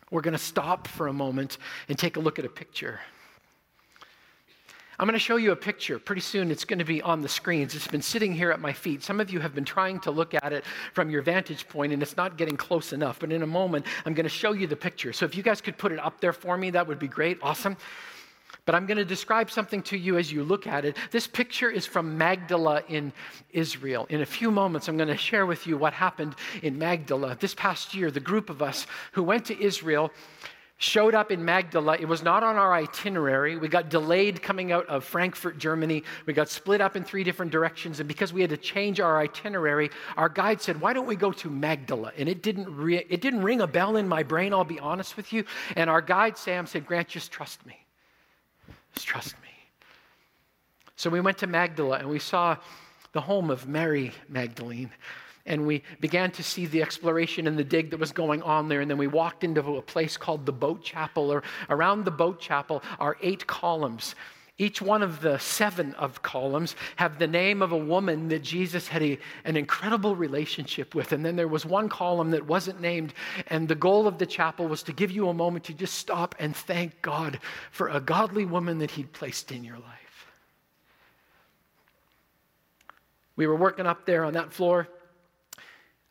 we're 0.09 0.21
going 0.21 0.31
to 0.31 0.37
stop 0.37 0.87
for 0.87 1.07
a 1.07 1.13
moment 1.13 1.57
and 1.89 1.99
take 1.99 2.15
a 2.15 2.21
look 2.21 2.39
at 2.39 2.45
a 2.45 2.49
picture. 2.49 3.01
I'm 4.99 5.07
going 5.07 5.13
to 5.13 5.19
show 5.19 5.37
you 5.37 5.51
a 5.51 5.55
picture. 5.55 5.97
Pretty 5.97 6.21
soon 6.21 6.51
it's 6.51 6.65
going 6.65 6.79
to 6.79 6.85
be 6.85 7.01
on 7.01 7.21
the 7.21 7.29
screens. 7.29 7.73
It's 7.75 7.87
been 7.87 8.01
sitting 8.01 8.33
here 8.33 8.51
at 8.51 8.59
my 8.59 8.73
feet. 8.73 9.01
Some 9.01 9.19
of 9.19 9.31
you 9.31 9.39
have 9.39 9.55
been 9.55 9.65
trying 9.65 9.99
to 10.01 10.11
look 10.11 10.33
at 10.35 10.53
it 10.53 10.63
from 10.93 11.09
your 11.09 11.23
vantage 11.23 11.67
point 11.67 11.93
and 11.93 12.03
it's 12.03 12.15
not 12.15 12.37
getting 12.37 12.55
close 12.55 12.93
enough. 12.93 13.19
But 13.19 13.31
in 13.31 13.41
a 13.41 13.47
moment, 13.47 13.85
I'm 14.05 14.13
going 14.13 14.25
to 14.25 14.29
show 14.29 14.53
you 14.53 14.67
the 14.67 14.75
picture. 14.75 15.11
So 15.11 15.25
if 15.25 15.35
you 15.35 15.41
guys 15.41 15.61
could 15.61 15.77
put 15.77 15.91
it 15.91 15.99
up 15.99 16.21
there 16.21 16.33
for 16.33 16.57
me, 16.57 16.69
that 16.71 16.87
would 16.87 16.99
be 16.99 17.07
great. 17.07 17.39
Awesome. 17.41 17.75
But 18.65 18.75
I'm 18.75 18.85
going 18.85 18.97
to 18.97 19.05
describe 19.05 19.51
something 19.51 19.81
to 19.83 19.97
you 19.97 20.17
as 20.17 20.31
you 20.31 20.43
look 20.43 20.67
at 20.67 20.85
it. 20.85 20.95
This 21.11 21.27
picture 21.27 21.69
is 21.69 21.85
from 21.85 22.17
Magdala 22.17 22.83
in 22.87 23.11
Israel. 23.51 24.05
In 24.09 24.21
a 24.21 24.25
few 24.25 24.51
moments, 24.51 24.87
I'm 24.87 24.95
going 24.95 25.09
to 25.09 25.17
share 25.17 25.45
with 25.45 25.67
you 25.67 25.77
what 25.77 25.91
happened 25.91 26.35
in 26.61 26.77
Magdala. 26.77 27.35
This 27.39 27.53
past 27.53 27.93
year, 27.93 28.09
the 28.09 28.21
group 28.21 28.49
of 28.49 28.61
us 28.61 28.87
who 29.11 29.23
went 29.23 29.45
to 29.45 29.61
Israel 29.61 30.11
showed 30.83 31.15
up 31.15 31.31
in 31.31 31.43
Magdala. 31.45 31.95
It 31.97 32.09
was 32.09 32.23
not 32.23 32.43
on 32.43 32.57
our 32.57 32.73
itinerary. 32.73 33.55
We 33.55 33.69
got 33.69 33.89
delayed 33.89 34.41
coming 34.41 34.73
out 34.73 34.85
of 34.87 35.05
Frankfurt, 35.05 35.57
Germany. 35.57 36.03
We 36.25 36.33
got 36.33 36.49
split 36.49 36.81
up 36.81 36.97
in 36.97 37.05
three 37.05 37.23
different 37.23 37.53
directions. 37.53 38.01
And 38.01 38.07
because 38.07 38.33
we 38.33 38.41
had 38.41 38.49
to 38.49 38.57
change 38.57 38.99
our 38.99 39.17
itinerary, 39.17 39.91
our 40.17 40.27
guide 40.27 40.61
said, 40.61 40.81
Why 40.81 40.91
don't 40.91 41.07
we 41.07 41.15
go 41.15 41.31
to 41.31 41.49
Magdala? 41.49 42.11
And 42.17 42.27
it 42.27 42.43
didn't, 42.43 42.75
re- 42.75 43.05
it 43.09 43.21
didn't 43.21 43.43
ring 43.43 43.61
a 43.61 43.67
bell 43.67 43.95
in 43.95 44.09
my 44.09 44.23
brain, 44.23 44.53
I'll 44.53 44.65
be 44.65 44.79
honest 44.79 45.15
with 45.15 45.31
you. 45.31 45.45
And 45.77 45.89
our 45.89 46.01
guide, 46.01 46.37
Sam, 46.37 46.67
said, 46.67 46.85
Grant, 46.85 47.07
just 47.07 47.31
trust 47.31 47.65
me. 47.65 47.77
Just 48.93 49.07
trust 49.07 49.35
me. 49.41 49.49
So 50.97 51.09
we 51.09 51.21
went 51.21 51.37
to 51.37 51.47
Magdala 51.47 51.99
and 51.99 52.09
we 52.09 52.19
saw 52.19 52.57
the 53.13 53.21
home 53.21 53.49
of 53.49 53.69
Mary 53.69 54.11
Magdalene 54.27 54.91
and 55.45 55.67
we 55.67 55.83
began 55.99 56.31
to 56.31 56.43
see 56.43 56.65
the 56.65 56.81
exploration 56.81 57.47
and 57.47 57.57
the 57.57 57.63
dig 57.63 57.91
that 57.91 57.99
was 57.99 58.11
going 58.11 58.41
on 58.43 58.69
there. 58.69 58.81
And 58.81 58.89
then 58.89 58.97
we 58.97 59.07
walked 59.07 59.43
into 59.43 59.75
a 59.75 59.81
place 59.81 60.15
called 60.15 60.45
the 60.45 60.53
Boat 60.53 60.83
Chapel, 60.83 61.31
or 61.31 61.43
around 61.69 62.05
the 62.05 62.11
Boat 62.11 62.39
Chapel 62.39 62.81
are 62.99 63.17
eight 63.21 63.45
columns. 63.45 64.15
Each 64.59 64.81
one 64.81 65.01
of 65.01 65.19
the 65.19 65.39
seven 65.39 65.95
of 65.95 66.21
columns 66.21 66.75
have 66.95 67.17
the 67.17 67.27
name 67.27 67.61
of 67.61 67.71
a 67.71 67.77
woman 67.77 68.29
that 68.29 68.43
Jesus 68.43 68.87
had 68.87 69.01
a, 69.01 69.17
an 69.43 69.57
incredible 69.57 70.15
relationship 70.15 70.93
with. 70.93 71.11
And 71.11 71.25
then 71.25 71.35
there 71.35 71.47
was 71.47 71.65
one 71.65 71.89
column 71.89 72.31
that 72.31 72.45
wasn't 72.45 72.79
named. 72.79 73.13
And 73.47 73.67
the 73.67 73.75
goal 73.75 74.07
of 74.07 74.19
the 74.19 74.27
chapel 74.27 74.67
was 74.67 74.83
to 74.83 74.93
give 74.93 75.11
you 75.11 75.27
a 75.27 75.33
moment 75.33 75.65
to 75.65 75.73
just 75.73 75.95
stop 75.95 76.35
and 76.39 76.55
thank 76.55 77.01
God 77.01 77.39
for 77.71 77.89
a 77.89 77.99
godly 77.99 78.45
woman 78.45 78.77
that 78.77 78.91
He'd 78.91 79.11
placed 79.11 79.51
in 79.51 79.63
your 79.63 79.79
life. 79.79 80.27
We 83.35 83.47
were 83.47 83.55
working 83.55 83.87
up 83.87 84.05
there 84.05 84.23
on 84.23 84.33
that 84.33 84.53
floor 84.53 84.87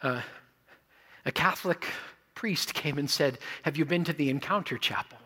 a 0.03 1.33
Catholic 1.33 1.87
priest 2.35 2.75
came 2.75 2.99
and 2.99 3.09
said, 3.09 3.39
Have 3.63 3.77
you 3.77 3.85
been 3.85 4.05
to 4.05 4.13
the 4.13 4.31
Encounter 4.31 4.79
Chapel? 4.79 5.19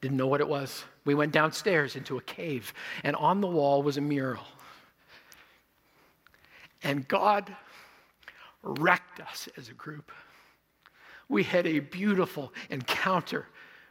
Didn't 0.00 0.16
know 0.16 0.26
what 0.26 0.40
it 0.40 0.48
was. 0.48 0.84
We 1.04 1.14
went 1.14 1.32
downstairs 1.32 1.96
into 1.96 2.16
a 2.16 2.22
cave, 2.22 2.72
and 3.04 3.14
on 3.16 3.40
the 3.40 3.46
wall 3.46 3.82
was 3.82 3.96
a 3.96 4.00
mural. 4.00 4.44
And 6.82 7.06
God 7.06 7.54
wrecked 8.62 9.20
us 9.20 9.48
as 9.56 9.68
a 9.68 9.74
group. 9.74 10.10
We 11.28 11.42
had 11.42 11.66
a 11.66 11.80
beautiful 11.80 12.52
encounter 12.70 13.46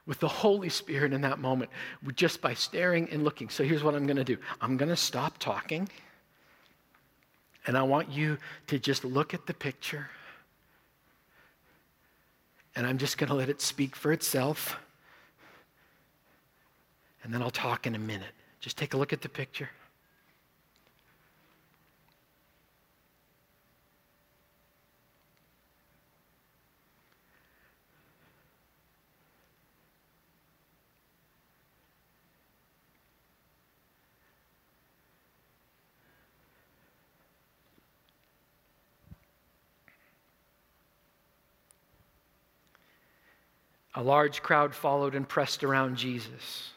with 0.05 0.19
the 0.19 0.27
Holy 0.27 0.69
Spirit 0.69 1.13
in 1.13 1.21
that 1.21 1.37
moment 1.39 1.69
just 2.15 2.41
by 2.41 2.55
staring 2.55 3.07
and 3.11 3.23
looking. 3.23 3.49
So 3.49 3.63
here's 3.63 3.83
what 3.83 3.93
I'm 3.93 4.07
going 4.07 4.17
to 4.17 4.23
do 4.23 4.37
I'm 4.59 4.77
going 4.77 4.89
to 4.89 4.97
stop 4.97 5.37
talking. 5.37 5.87
And 7.69 7.77
I 7.77 7.83
want 7.83 8.09
you 8.09 8.39
to 8.65 8.79
just 8.79 9.05
look 9.05 9.35
at 9.35 9.45
the 9.45 9.53
picture. 9.53 10.09
And 12.75 12.87
I'm 12.87 12.97
just 12.97 13.19
going 13.19 13.27
to 13.27 13.35
let 13.35 13.47
it 13.47 13.61
speak 13.61 13.95
for 13.95 14.11
itself. 14.11 14.75
And 17.23 17.31
then 17.31 17.43
I'll 17.43 17.51
talk 17.51 17.85
in 17.85 17.93
a 17.93 17.99
minute. 17.99 18.33
Just 18.59 18.75
take 18.75 18.95
a 18.95 18.97
look 18.97 19.13
at 19.13 19.21
the 19.21 19.29
picture. 19.29 19.69
A 43.99 44.03
large 44.03 44.41
crowd 44.41 44.73
followed 44.73 45.13
and 45.13 45.27
pressed 45.27 45.61
around 45.61 45.97
Jesus. 45.97 46.71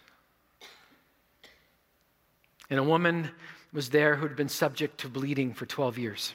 And 2.68 2.80
a 2.80 2.82
woman 2.82 3.30
was 3.72 3.90
there 3.90 4.16
who 4.16 4.26
had 4.26 4.34
been 4.34 4.48
subject 4.48 4.98
to 4.98 5.08
bleeding 5.08 5.54
for 5.54 5.64
12 5.64 5.98
years. 5.98 6.34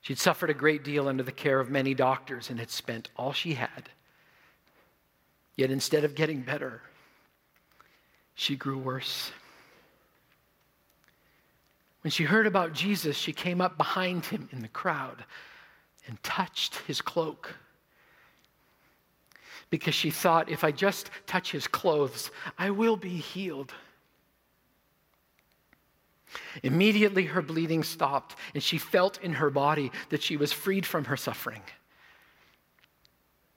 She'd 0.00 0.20
suffered 0.20 0.48
a 0.48 0.54
great 0.54 0.84
deal 0.84 1.08
under 1.08 1.24
the 1.24 1.32
care 1.32 1.58
of 1.58 1.70
many 1.70 1.92
doctors 1.92 2.50
and 2.50 2.60
had 2.60 2.70
spent 2.70 3.10
all 3.16 3.32
she 3.32 3.54
had. 3.54 3.88
Yet 5.56 5.72
instead 5.72 6.04
of 6.04 6.14
getting 6.14 6.42
better, 6.42 6.80
she 8.36 8.54
grew 8.54 8.78
worse. 8.78 9.32
When 12.02 12.12
she 12.12 12.22
heard 12.22 12.46
about 12.46 12.74
Jesus, 12.74 13.16
she 13.16 13.32
came 13.32 13.60
up 13.60 13.76
behind 13.76 14.26
him 14.26 14.48
in 14.52 14.62
the 14.62 14.68
crowd 14.68 15.24
and 16.06 16.22
touched 16.22 16.76
his 16.86 17.00
cloak 17.00 17.56
because 19.70 19.94
she 19.94 20.10
thought, 20.10 20.48
if 20.48 20.64
I 20.64 20.72
just 20.72 21.10
touch 21.26 21.52
his 21.52 21.66
clothes, 21.66 22.30
I 22.58 22.70
will 22.70 22.96
be 22.96 23.16
healed. 23.16 23.72
Immediately, 26.62 27.24
her 27.24 27.42
bleeding 27.42 27.82
stopped, 27.82 28.36
and 28.54 28.62
she 28.62 28.78
felt 28.78 29.22
in 29.22 29.34
her 29.34 29.50
body 29.50 29.92
that 30.10 30.22
she 30.22 30.36
was 30.36 30.52
freed 30.52 30.84
from 30.84 31.04
her 31.06 31.16
suffering. 31.16 31.62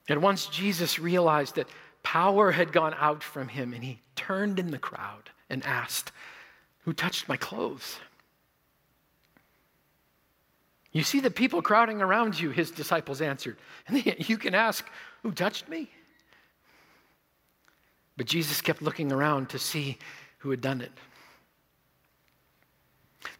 And 0.08 0.22
once 0.22 0.46
Jesus 0.46 0.98
realized 0.98 1.56
that 1.56 1.68
power 2.02 2.50
had 2.50 2.72
gone 2.72 2.94
out 2.98 3.22
from 3.22 3.48
him, 3.48 3.72
and 3.72 3.84
he 3.84 4.00
turned 4.16 4.58
in 4.58 4.70
the 4.70 4.78
crowd 4.78 5.30
and 5.48 5.64
asked, 5.64 6.12
Who 6.84 6.92
touched 6.92 7.28
my 7.28 7.36
clothes? 7.36 7.98
You 10.92 11.02
see 11.02 11.20
the 11.20 11.30
people 11.30 11.62
crowding 11.62 12.02
around 12.02 12.38
you, 12.38 12.50
his 12.50 12.70
disciples 12.70 13.22
answered. 13.22 13.56
And 13.86 14.04
you 14.28 14.36
can 14.36 14.54
ask, 14.54 14.86
Who 15.22 15.32
touched 15.32 15.68
me? 15.68 15.90
But 18.22 18.28
Jesus 18.28 18.60
kept 18.60 18.82
looking 18.82 19.10
around 19.10 19.48
to 19.48 19.58
see 19.58 19.98
who 20.38 20.50
had 20.50 20.60
done 20.60 20.80
it. 20.80 20.92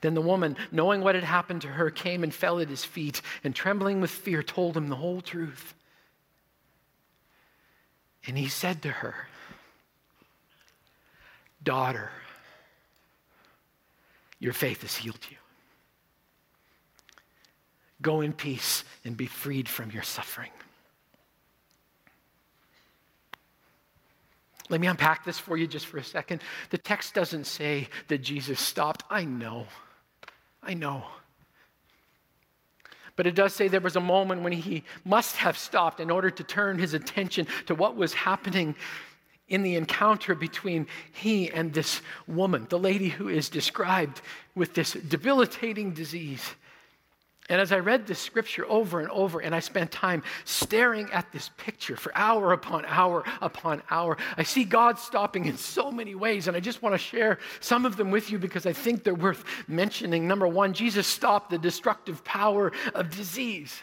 Then 0.01 0.15
the 0.15 0.21
woman, 0.21 0.57
knowing 0.73 1.03
what 1.03 1.15
had 1.15 1.23
happened 1.23 1.63
to 1.63 1.69
her, 1.69 1.89
came 1.89 2.25
and 2.25 2.35
fell 2.35 2.59
at 2.59 2.69
his 2.69 2.85
feet, 2.85 3.23
and 3.45 3.55
trembling 3.55 4.01
with 4.01 4.11
fear, 4.11 4.43
told 4.43 4.77
him 4.77 4.89
the 4.89 4.97
whole 4.97 5.21
truth. 5.21 5.75
And 8.27 8.37
he 8.37 8.49
said 8.49 8.83
to 8.83 8.89
her, 8.89 9.29
Daughter, 11.63 12.11
your 14.41 14.53
faith 14.53 14.83
has 14.83 14.97
healed 14.97 15.25
you. 15.31 15.37
Go 18.01 18.21
in 18.21 18.33
peace 18.33 18.83
and 19.05 19.17
be 19.17 19.27
freed 19.27 19.69
from 19.69 19.93
your 19.93 20.03
suffering. 20.03 20.51
Let 24.73 24.81
me 24.81 24.87
unpack 24.87 25.27
this 25.27 25.39
for 25.39 25.59
you 25.59 25.67
just 25.67 25.85
for 25.85 25.99
a 25.99 26.05
second. 26.05 26.41
The 26.71 26.79
text 26.79 27.13
doesn't 27.13 27.47
say 27.47 27.89
that 28.09 28.23
Jesus 28.23 28.59
stopped. 28.59 29.05
I 29.11 29.27
know. 29.27 29.67
I 30.63 30.73
know. 30.73 31.05
But 33.15 33.27
it 33.27 33.35
does 33.35 33.53
say 33.53 33.69
there 33.69 33.83
was 33.83 33.97
a 33.97 34.01
moment 34.01 34.41
when 34.41 34.55
he 34.55 34.85
must 35.05 35.37
have 35.37 35.59
stopped 35.59 36.01
in 36.01 36.11
order 36.11 36.31
to 36.31 36.43
turn 36.43 36.79
his 36.79 36.95
attention 36.95 37.47
to 37.67 37.75
what 37.75 37.97
was 37.97 38.15
happening 38.15 38.75
in 39.47 39.63
the 39.63 39.75
encounter 39.75 40.35
between 40.35 40.87
he 41.13 41.51
and 41.51 41.75
this 41.75 42.01
woman, 42.27 42.67
the 42.71 42.79
lady 42.79 43.11
who 43.11 43.29
is 43.29 43.51
described 43.51 44.23
with 44.55 44.73
this 44.73 44.95
debilitating 44.95 45.93
disease. 45.93 46.55
And 47.53 47.61
as 47.61 47.71
I 47.71 47.81
read 47.81 48.07
this 48.07 48.19
scripture 48.19 48.65
over 48.67 49.01
and 49.01 49.11
over, 49.11 49.41
and 49.41 49.55
I 49.55 49.61
spent 49.61 49.93
time 49.93 50.23
staring 50.47 51.11
at 51.13 51.31
this 51.33 51.51
picture 51.59 51.97
for 51.97 52.11
hour 52.17 52.55
upon 52.55 52.87
hour 52.87 53.25
upon 53.43 53.83
hour, 53.91 54.17
I 54.39 54.43
see 54.43 54.65
God 54.65 54.99
stopping 54.99 55.45
in 55.45 55.59
so 55.59 55.93
many 55.93 56.15
ways. 56.15 56.49
And 56.49 56.57
I 56.57 56.61
just 56.61 56.81
want 56.81 56.95
to 56.95 56.99
share 56.99 57.39
some 57.61 57.85
of 57.85 57.99
them 57.99 58.11
with 58.11 58.31
you 58.31 58.39
because 58.39 58.65
I 58.65 58.73
think 58.73 59.05
they're 59.05 59.13
worth 59.13 59.45
mentioning. 59.69 60.27
Number 60.27 60.49
one, 60.49 60.73
Jesus 60.73 61.07
stopped 61.07 61.51
the 61.51 61.59
destructive 61.59 62.25
power 62.25 62.73
of 62.95 63.15
disease. 63.15 63.83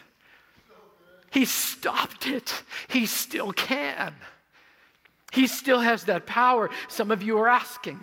He 1.30 1.44
stopped 1.44 2.26
it, 2.26 2.64
He 2.88 3.06
still 3.06 3.52
can. 3.52 4.12
He 5.30 5.46
still 5.46 5.78
has 5.78 6.02
that 6.06 6.26
power. 6.26 6.70
Some 6.88 7.12
of 7.12 7.22
you 7.22 7.38
are 7.38 7.48
asking, 7.48 8.00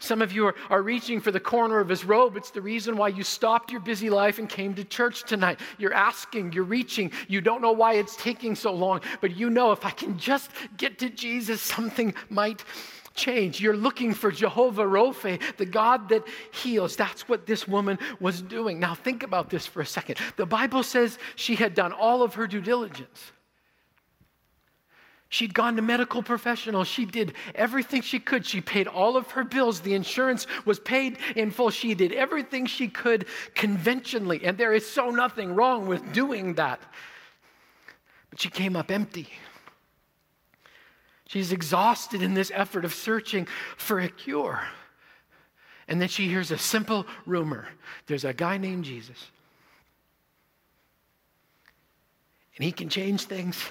some 0.00 0.22
of 0.22 0.32
you 0.32 0.46
are, 0.46 0.54
are 0.70 0.82
reaching 0.82 1.20
for 1.20 1.30
the 1.30 1.38
corner 1.38 1.78
of 1.78 1.88
his 1.88 2.04
robe. 2.04 2.36
It's 2.36 2.50
the 2.50 2.62
reason 2.62 2.96
why 2.96 3.08
you 3.08 3.22
stopped 3.22 3.70
your 3.70 3.80
busy 3.80 4.10
life 4.10 4.38
and 4.38 4.48
came 4.48 4.74
to 4.74 4.84
church 4.84 5.24
tonight. 5.24 5.60
You're 5.78 5.94
asking, 5.94 6.52
you're 6.52 6.64
reaching. 6.64 7.12
You 7.28 7.40
don't 7.40 7.60
know 7.60 7.72
why 7.72 7.94
it's 7.94 8.16
taking 8.16 8.54
so 8.54 8.72
long, 8.72 9.02
but 9.20 9.36
you 9.36 9.50
know 9.50 9.72
if 9.72 9.84
I 9.84 9.90
can 9.90 10.18
just 10.18 10.50
get 10.78 10.98
to 11.00 11.10
Jesus, 11.10 11.60
something 11.60 12.14
might 12.30 12.64
change. 13.14 13.60
You're 13.60 13.76
looking 13.76 14.14
for 14.14 14.32
Jehovah 14.32 14.86
Rophe, 14.86 15.38
the 15.58 15.66
God 15.66 16.08
that 16.08 16.26
heals. 16.52 16.96
That's 16.96 17.28
what 17.28 17.46
this 17.46 17.68
woman 17.68 17.98
was 18.20 18.40
doing. 18.40 18.80
Now, 18.80 18.94
think 18.94 19.22
about 19.22 19.50
this 19.50 19.66
for 19.66 19.82
a 19.82 19.86
second. 19.86 20.16
The 20.36 20.46
Bible 20.46 20.82
says 20.82 21.18
she 21.36 21.56
had 21.56 21.74
done 21.74 21.92
all 21.92 22.22
of 22.22 22.34
her 22.34 22.46
due 22.46 22.62
diligence. 22.62 23.32
She'd 25.32 25.54
gone 25.54 25.76
to 25.76 25.82
medical 25.82 26.24
professionals. 26.24 26.88
She 26.88 27.04
did 27.04 27.34
everything 27.54 28.02
she 28.02 28.18
could. 28.18 28.44
She 28.44 28.60
paid 28.60 28.88
all 28.88 29.16
of 29.16 29.30
her 29.30 29.44
bills. 29.44 29.80
The 29.80 29.94
insurance 29.94 30.44
was 30.64 30.80
paid 30.80 31.18
in 31.36 31.52
full. 31.52 31.70
She 31.70 31.94
did 31.94 32.12
everything 32.12 32.66
she 32.66 32.88
could 32.88 33.26
conventionally. 33.54 34.44
And 34.44 34.58
there 34.58 34.72
is 34.72 34.90
so 34.90 35.10
nothing 35.10 35.54
wrong 35.54 35.86
with 35.86 36.12
doing 36.12 36.54
that. 36.54 36.80
But 38.28 38.40
she 38.40 38.50
came 38.50 38.74
up 38.74 38.90
empty. 38.90 39.28
She's 41.28 41.52
exhausted 41.52 42.22
in 42.22 42.34
this 42.34 42.50
effort 42.52 42.84
of 42.84 42.92
searching 42.92 43.46
for 43.76 44.00
a 44.00 44.08
cure. 44.08 44.60
And 45.86 46.00
then 46.00 46.08
she 46.08 46.26
hears 46.26 46.50
a 46.50 46.58
simple 46.58 47.06
rumor 47.24 47.68
there's 48.08 48.24
a 48.24 48.34
guy 48.34 48.58
named 48.58 48.84
Jesus. 48.84 49.30
And 52.56 52.64
he 52.64 52.72
can 52.72 52.88
change 52.88 53.26
things. 53.26 53.62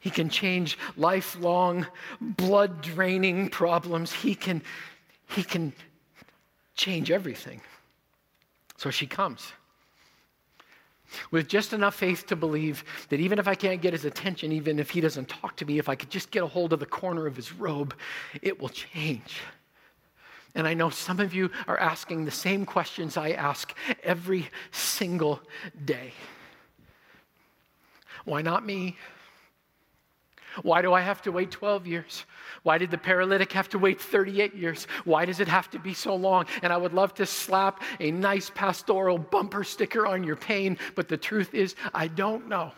He 0.00 0.10
can 0.10 0.30
change 0.30 0.78
lifelong, 0.96 1.86
blood 2.20 2.80
draining 2.80 3.50
problems. 3.50 4.12
He 4.12 4.34
can, 4.34 4.62
he 5.28 5.42
can 5.42 5.72
change 6.74 7.10
everything. 7.10 7.60
So 8.78 8.90
she 8.90 9.06
comes 9.06 9.52
with 11.30 11.48
just 11.48 11.72
enough 11.72 11.94
faith 11.94 12.26
to 12.28 12.36
believe 12.36 12.84
that 13.08 13.20
even 13.20 13.38
if 13.38 13.48
I 13.48 13.54
can't 13.54 13.82
get 13.82 13.92
his 13.92 14.04
attention, 14.04 14.52
even 14.52 14.78
if 14.78 14.90
he 14.90 15.00
doesn't 15.00 15.28
talk 15.28 15.56
to 15.56 15.64
me, 15.64 15.78
if 15.78 15.88
I 15.88 15.94
could 15.94 16.10
just 16.10 16.30
get 16.30 16.42
a 16.42 16.46
hold 16.46 16.72
of 16.72 16.80
the 16.80 16.86
corner 16.86 17.26
of 17.26 17.36
his 17.36 17.52
robe, 17.52 17.94
it 18.42 18.60
will 18.60 18.68
change. 18.68 19.40
And 20.54 20.66
I 20.66 20.74
know 20.74 20.90
some 20.90 21.20
of 21.20 21.34
you 21.34 21.50
are 21.68 21.78
asking 21.78 22.24
the 22.24 22.30
same 22.30 22.66
questions 22.66 23.16
I 23.16 23.30
ask 23.30 23.74
every 24.02 24.48
single 24.72 25.40
day. 25.84 26.12
Why 28.24 28.42
not 28.42 28.64
me? 28.64 28.96
Why 30.62 30.82
do 30.82 30.92
I 30.92 31.00
have 31.00 31.22
to 31.22 31.32
wait 31.32 31.50
12 31.50 31.86
years? 31.86 32.24
Why 32.62 32.78
did 32.78 32.90
the 32.90 32.98
paralytic 32.98 33.52
have 33.52 33.68
to 33.70 33.78
wait 33.78 34.00
38 34.00 34.54
years? 34.54 34.86
Why 35.04 35.24
does 35.24 35.40
it 35.40 35.48
have 35.48 35.70
to 35.70 35.78
be 35.78 35.94
so 35.94 36.14
long? 36.14 36.46
And 36.62 36.72
I 36.72 36.76
would 36.76 36.92
love 36.92 37.14
to 37.14 37.26
slap 37.26 37.82
a 37.98 38.10
nice 38.10 38.50
pastoral 38.50 39.18
bumper 39.18 39.64
sticker 39.64 40.06
on 40.06 40.24
your 40.24 40.36
pain, 40.36 40.78
but 40.94 41.08
the 41.08 41.16
truth 41.16 41.54
is, 41.54 41.74
I 41.94 42.08
don't 42.08 42.48
know. 42.48 42.72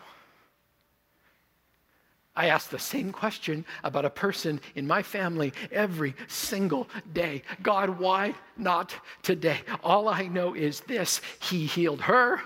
I 2.35 2.47
ask 2.47 2.69
the 2.69 2.79
same 2.79 3.11
question 3.11 3.63
about 3.83 4.05
a 4.05 4.09
person 4.09 4.59
in 4.73 4.87
my 4.87 5.03
family 5.03 5.53
every 5.71 6.15
single 6.27 6.89
day 7.13 7.43
God, 7.61 7.99
why 7.99 8.33
not 8.57 8.95
today? 9.21 9.59
All 9.83 10.09
I 10.09 10.27
know 10.27 10.55
is 10.55 10.81
this 10.81 11.21
He 11.39 11.65
healed 11.65 12.01
her, 12.01 12.41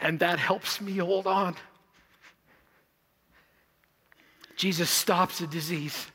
and 0.00 0.18
that 0.20 0.38
helps 0.38 0.80
me 0.80 0.96
hold 0.96 1.26
on. 1.26 1.56
Jesus 4.58 4.90
stops 4.90 5.40
a 5.40 5.46
disease. 5.46 6.08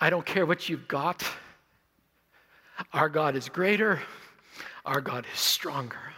I 0.00 0.08
don't 0.08 0.24
care 0.24 0.46
what 0.46 0.70
you've 0.70 0.88
got. 0.88 1.22
Our 2.94 3.10
God 3.10 3.36
is 3.36 3.50
greater, 3.50 4.00
our 4.86 5.02
God 5.02 5.26
is 5.30 5.38
stronger. 5.38 6.09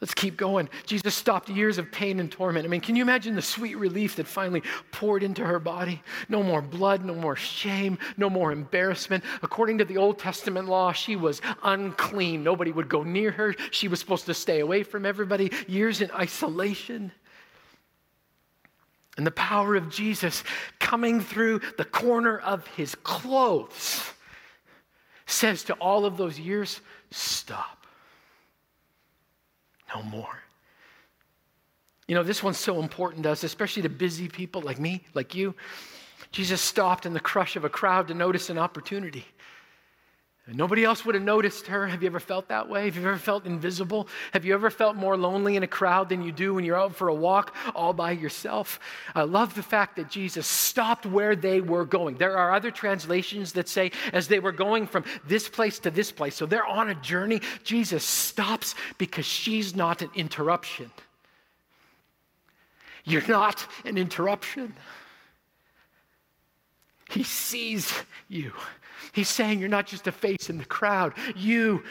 Let's 0.00 0.14
keep 0.14 0.38
going. 0.38 0.70
Jesus 0.86 1.14
stopped 1.14 1.50
years 1.50 1.76
of 1.76 1.92
pain 1.92 2.20
and 2.20 2.32
torment. 2.32 2.64
I 2.64 2.68
mean, 2.68 2.80
can 2.80 2.96
you 2.96 3.02
imagine 3.02 3.34
the 3.34 3.42
sweet 3.42 3.76
relief 3.76 4.16
that 4.16 4.26
finally 4.26 4.62
poured 4.92 5.22
into 5.22 5.44
her 5.44 5.58
body? 5.58 6.02
No 6.30 6.42
more 6.42 6.62
blood, 6.62 7.04
no 7.04 7.14
more 7.14 7.36
shame, 7.36 7.98
no 8.16 8.30
more 8.30 8.50
embarrassment. 8.50 9.22
According 9.42 9.76
to 9.78 9.84
the 9.84 9.98
Old 9.98 10.18
Testament 10.18 10.68
law, 10.68 10.92
she 10.92 11.16
was 11.16 11.42
unclean. 11.62 12.42
Nobody 12.42 12.72
would 12.72 12.88
go 12.88 13.02
near 13.02 13.30
her. 13.32 13.54
She 13.72 13.88
was 13.88 14.00
supposed 14.00 14.24
to 14.26 14.34
stay 14.34 14.60
away 14.60 14.84
from 14.84 15.04
everybody, 15.04 15.52
years 15.68 16.00
in 16.00 16.10
isolation. 16.12 17.12
And 19.18 19.26
the 19.26 19.32
power 19.32 19.74
of 19.74 19.90
Jesus 19.90 20.44
coming 20.78 21.20
through 21.20 21.60
the 21.76 21.84
corner 21.84 22.38
of 22.38 22.66
his 22.68 22.94
clothes 22.94 24.02
says 25.26 25.62
to 25.64 25.74
all 25.74 26.06
of 26.06 26.16
those 26.16 26.40
years, 26.40 26.80
stop 27.10 27.79
no 29.94 30.02
more. 30.02 30.42
You 32.06 32.14
know, 32.14 32.22
this 32.22 32.42
one's 32.42 32.58
so 32.58 32.80
important 32.80 33.22
to 33.22 33.30
us, 33.30 33.44
especially 33.44 33.82
to 33.82 33.88
busy 33.88 34.28
people 34.28 34.62
like 34.62 34.80
me, 34.80 35.04
like 35.14 35.34
you. 35.34 35.54
Jesus 36.32 36.60
stopped 36.60 37.06
in 37.06 37.12
the 37.12 37.20
crush 37.20 37.56
of 37.56 37.64
a 37.64 37.68
crowd 37.68 38.08
to 38.08 38.14
notice 38.14 38.50
an 38.50 38.58
opportunity. 38.58 39.24
Nobody 40.52 40.84
else 40.84 41.04
would 41.04 41.14
have 41.14 41.22
noticed 41.22 41.68
her. 41.68 41.86
Have 41.86 42.02
you 42.02 42.08
ever 42.08 42.18
felt 42.18 42.48
that 42.48 42.68
way? 42.68 42.86
Have 42.86 42.96
you 42.96 43.02
ever 43.02 43.18
felt 43.18 43.46
invisible? 43.46 44.08
Have 44.32 44.44
you 44.44 44.54
ever 44.54 44.70
felt 44.70 44.96
more 44.96 45.16
lonely 45.16 45.56
in 45.56 45.62
a 45.62 45.68
crowd 45.68 46.08
than 46.08 46.22
you 46.22 46.32
do 46.32 46.54
when 46.54 46.64
you're 46.64 46.78
out 46.78 46.94
for 46.94 47.08
a 47.08 47.14
walk 47.14 47.54
all 47.74 47.92
by 47.92 48.12
yourself? 48.12 48.80
I 49.14 49.22
love 49.22 49.54
the 49.54 49.62
fact 49.62 49.96
that 49.96 50.10
Jesus 50.10 50.46
stopped 50.46 51.06
where 51.06 51.36
they 51.36 51.60
were 51.60 51.84
going. 51.84 52.16
There 52.16 52.36
are 52.36 52.52
other 52.52 52.70
translations 52.70 53.52
that 53.52 53.68
say, 53.68 53.92
as 54.12 54.28
they 54.28 54.40
were 54.40 54.52
going 54.52 54.86
from 54.86 55.04
this 55.26 55.48
place 55.48 55.78
to 55.80 55.90
this 55.90 56.10
place, 56.10 56.34
so 56.34 56.46
they're 56.46 56.66
on 56.66 56.88
a 56.88 56.94
journey, 56.96 57.40
Jesus 57.62 58.04
stops 58.04 58.74
because 58.98 59.26
she's 59.26 59.76
not 59.76 60.02
an 60.02 60.10
interruption. 60.14 60.90
You're 63.04 63.26
not 63.28 63.66
an 63.84 63.98
interruption. 63.98 64.74
He 67.10 67.22
sees 67.22 67.92
you. 68.28 68.52
He's 69.12 69.28
saying 69.28 69.58
you're 69.58 69.68
not 69.68 69.86
just 69.86 70.06
a 70.06 70.12
face 70.12 70.50
in 70.50 70.58
the 70.58 70.64
crowd. 70.64 71.14
You 71.36 71.82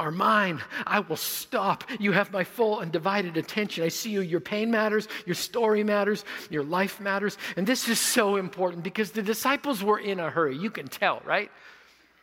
are 0.00 0.10
mine. 0.10 0.60
I 0.86 1.00
will 1.00 1.16
stop. 1.16 1.84
You 2.00 2.12
have 2.12 2.32
my 2.32 2.42
full 2.42 2.80
and 2.80 2.90
divided 2.90 3.36
attention. 3.36 3.84
I 3.84 3.88
see 3.88 4.10
you. 4.10 4.22
Your 4.22 4.40
pain 4.40 4.70
matters. 4.70 5.08
Your 5.26 5.34
story 5.34 5.84
matters. 5.84 6.24
Your 6.48 6.64
life 6.64 7.00
matters. 7.00 7.36
And 7.56 7.66
this 7.66 7.88
is 7.88 8.00
so 8.00 8.36
important 8.36 8.82
because 8.82 9.10
the 9.10 9.22
disciples 9.22 9.84
were 9.84 9.98
in 9.98 10.18
a 10.18 10.30
hurry. 10.30 10.56
You 10.56 10.70
can 10.70 10.88
tell, 10.88 11.20
right? 11.24 11.50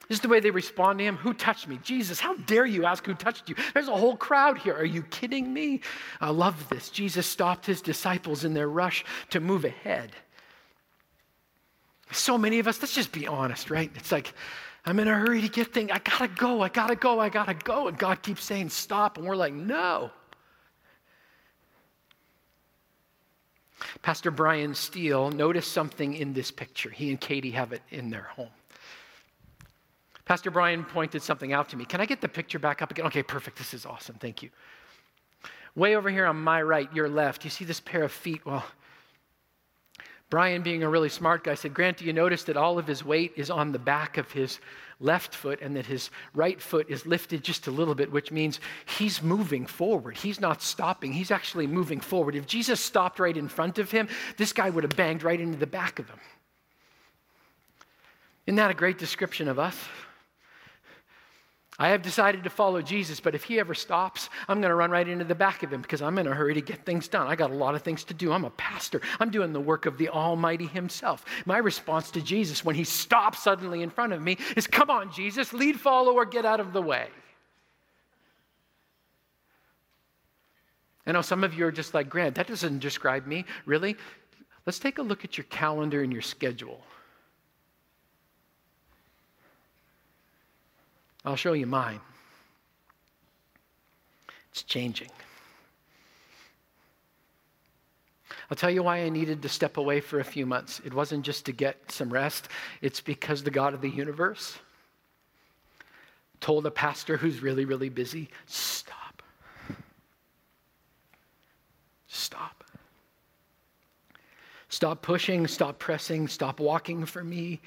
This 0.10 0.18
is 0.18 0.22
the 0.22 0.30
way 0.30 0.40
they 0.40 0.52
respond 0.52 1.00
to 1.00 1.06
him. 1.06 1.18
Who 1.18 1.34
touched 1.34 1.68
me? 1.68 1.80
Jesus, 1.84 2.20
how 2.20 2.36
dare 2.36 2.66
you 2.66 2.86
ask 2.86 3.06
who 3.06 3.14
touched 3.14 3.50
you? 3.50 3.56
There's 3.74 3.90
a 3.90 3.96
whole 3.96 4.16
crowd 4.16 4.58
here. 4.58 4.74
Are 4.74 4.86
you 4.86 5.04
kidding 5.04 5.54
me? 5.54 5.82
I 6.22 6.30
love 6.30 6.70
this. 6.70 6.90
Jesus 6.90 7.28
stopped 7.28 7.66
his 7.66 7.82
disciples 7.82 8.46
in 8.46 8.54
their 8.54 8.70
rush 8.70 9.04
to 9.32 9.40
move 9.40 9.66
ahead. 9.66 10.14
So 12.12 12.38
many 12.38 12.60
of 12.60 12.68
us, 12.68 12.82
let's 12.82 12.94
just 12.94 13.12
be 13.12 13.28
honest, 13.28 13.70
right? 13.70 13.92
It's 13.96 14.12
like, 14.12 14.34
I'm 14.86 15.00
in 15.00 15.08
a 15.08 15.14
hurry 15.14 15.42
to 15.42 15.50
get 15.50 15.74
things. 15.74 15.92
I 15.92 16.00
gotta 16.00 16.30
go, 16.30 16.62
I 16.62 16.70
gotta 16.70 16.96
go, 16.96 17.20
I 17.20 17.30
gotta 17.30 17.54
go. 17.54 17.90
And 17.90 17.98
God 17.98 18.22
keeps 18.22 18.44
saying, 18.44 18.70
stop. 18.70 19.18
And 19.18 19.28
we're 19.28 19.36
like, 19.36 19.54
no. 19.54 20.12
Pastor 24.02 24.32
Brian 24.32 24.74
Steele 24.74 25.30
noticed 25.30 25.72
something 25.72 26.14
in 26.14 26.34
this 26.34 26.52
picture. 26.52 26.90
He 26.90 27.10
and 27.10 27.20
Katie 27.20 27.52
have 27.52 27.74
it 27.74 27.82
in 27.90 28.10
their 28.10 28.24
home. 28.24 28.50
Pastor 30.26 30.52
Brian 30.52 30.84
pointed 30.84 31.22
something 31.22 31.54
out 31.54 31.70
to 31.70 31.78
me. 31.78 31.86
Can 31.86 32.02
I 32.02 32.06
get 32.06 32.22
the 32.22 32.28
picture 32.28 32.60
back 32.60 32.82
up 32.82 32.92
again? 32.92 33.06
Okay, 33.06 33.24
perfect. 33.24 33.58
This 33.58 33.74
is 33.74 33.86
awesome. 33.86 34.16
Thank 34.16 34.42
you. 34.42 34.50
Way 35.76 35.96
over 35.96 36.10
here 36.10 36.26
on 36.26 36.38
my 36.38 36.62
right, 36.62 36.94
your 36.94 37.08
left, 37.08 37.44
you 37.44 37.50
see 37.50 37.64
this 37.64 37.80
pair 37.80 38.04
of 38.04 38.12
feet? 38.12 38.46
Well, 38.46 38.66
Brian, 40.30 40.62
being 40.62 40.84
a 40.84 40.90
really 40.90 41.10
smart 41.10 41.44
guy, 41.44 41.56
said, 41.56 41.74
Grant, 41.74 41.98
do 41.98 42.06
you 42.06 42.12
notice 42.12 42.44
that 42.44 42.58
all 42.58 42.78
of 42.78 42.86
his 42.86 43.04
weight 43.04 43.34
is 43.38 43.50
on 43.50 43.72
the 43.72 43.80
back 43.80 44.18
of 44.18 44.32
his 44.32 44.60
left 45.00 45.34
foot 45.34 45.62
and 45.62 45.76
that 45.76 45.86
his 45.86 46.10
right 46.34 46.62
foot 46.62 46.90
is 46.90 47.06
lifted 47.06 47.44
just 47.44 47.68
a 47.68 47.72
little 47.72 47.96
bit, 47.96 48.12
which 48.12 48.32
means 48.32 48.60
he's 48.98 49.22
moving 49.22 49.66
forward. 49.66 50.18
He's 50.18 50.42
not 50.42 50.62
stopping, 50.62 51.14
he's 51.14 51.32
actually 51.32 51.68
moving 51.68 52.00
forward. 52.00 52.36
If 52.36 52.48
Jesus 52.48 52.80
stopped 52.80 53.20
right 53.20 53.38
in 53.38 53.48
front 53.48 53.80
of 53.80 53.92
him, 53.92 54.10
this 54.38 54.52
guy 54.54 54.70
would 54.70 54.84
have 54.84 54.96
banged 54.96 55.24
right 55.24 55.40
into 55.40 55.58
the 55.58 55.68
back 55.68 56.00
of 56.00 56.10
him. 56.10 56.20
Isn't 58.48 58.56
that 58.56 58.72
a 58.72 58.74
great 58.74 58.98
description 58.98 59.48
of 59.48 59.60
us? 59.60 59.78
I 61.80 61.90
have 61.90 62.02
decided 62.02 62.44
to 62.44 62.50
follow 62.50 62.82
Jesus, 62.82 63.20
but 63.20 63.36
if 63.36 63.44
he 63.44 63.60
ever 63.60 63.76
stops, 63.76 64.30
I'm 64.48 64.62
going 64.62 64.72
to 64.72 64.76
run 64.76 64.90
right 64.90 65.08
into 65.08 65.26
the 65.26 65.36
back 65.36 65.62
of 65.62 65.72
him 65.72 65.82
because 65.82 66.02
I'm 66.02 66.18
in 66.18 66.26
a 66.26 66.34
hurry 66.34 66.56
to 66.56 66.62
get 66.62 66.86
things 66.86 67.08
done. 67.08 67.28
I 67.28 67.36
got 67.36 67.52
a 67.52 67.56
lot 67.56 67.76
of 67.76 67.84
things 67.84 68.04
to 68.06 68.16
do. 68.16 68.32
I'm 68.32 68.46
a 68.46 68.50
pastor. 68.52 69.00
I'm 69.20 69.30
doing 69.30 69.54
the 69.54 69.62
work 69.62 69.86
of 69.86 70.00
the 70.00 70.10
Almighty 70.10 70.66
himself. 70.66 71.24
My 71.46 71.60
response 71.60 72.10
to 72.12 72.22
Jesus 72.22 72.66
when 72.66 72.76
he 72.76 72.84
stops 72.84 73.44
suddenly 73.44 73.84
in 73.84 73.92
front 73.92 74.14
of 74.14 74.24
me 74.24 74.40
is, 74.56 74.66
Come 74.66 74.90
on, 74.90 75.12
Jesus, 75.12 75.54
lead, 75.54 75.80
follow, 75.80 76.14
or 76.14 76.26
get 76.26 76.46
out 76.46 76.60
of 76.60 76.74
the 76.74 76.82
way. 76.82 77.10
I 81.06 81.12
know 81.12 81.22
some 81.22 81.44
of 81.44 81.54
you 81.54 81.68
are 81.68 81.72
just 81.72 81.94
like, 81.94 82.10
Grant, 82.10 82.36
that 82.36 82.48
doesn't 82.48 82.80
describe 82.80 83.28
me. 83.28 83.46
Really? 83.68 83.96
Let's 84.66 84.80
take 84.80 84.98
a 84.98 85.04
look 85.04 85.24
at 85.24 85.38
your 85.38 85.46
calendar 85.46 86.02
and 86.02 86.12
your 86.12 86.24
schedule. 86.24 86.82
I'll 91.28 91.36
show 91.36 91.52
you 91.52 91.66
mine. 91.66 92.00
It's 94.50 94.64
changing. 94.64 95.10
I'll 98.50 98.56
tell 98.56 98.72
you 98.72 98.82
why 98.82 99.00
I 99.00 99.10
needed 99.10 99.42
to 99.42 99.50
step 99.50 99.76
away 99.76 100.00
for 100.00 100.22
a 100.22 100.24
few 100.24 100.46
months. 100.46 100.80
It 100.86 100.94
wasn't 100.94 101.26
just 101.26 101.46
to 101.48 101.52
get 101.52 101.92
some 101.92 102.10
rest, 102.10 102.48
it's 102.82 103.02
because 103.02 103.44
the 103.44 103.52
God 103.52 103.74
of 103.74 103.82
the 103.82 103.90
universe 103.90 104.58
told 106.40 106.66
a 106.66 106.72
pastor 106.72 107.18
who's 107.18 107.42
really, 107.42 107.66
really 107.66 107.90
busy 107.90 108.30
stop. 108.46 109.22
Stop. 112.08 112.64
Stop 114.70 115.02
pushing, 115.02 115.46
stop 115.48 115.78
pressing, 115.78 116.30
stop 116.30 116.62
walking 116.62 117.06
for 117.06 117.22
me, 117.22 117.60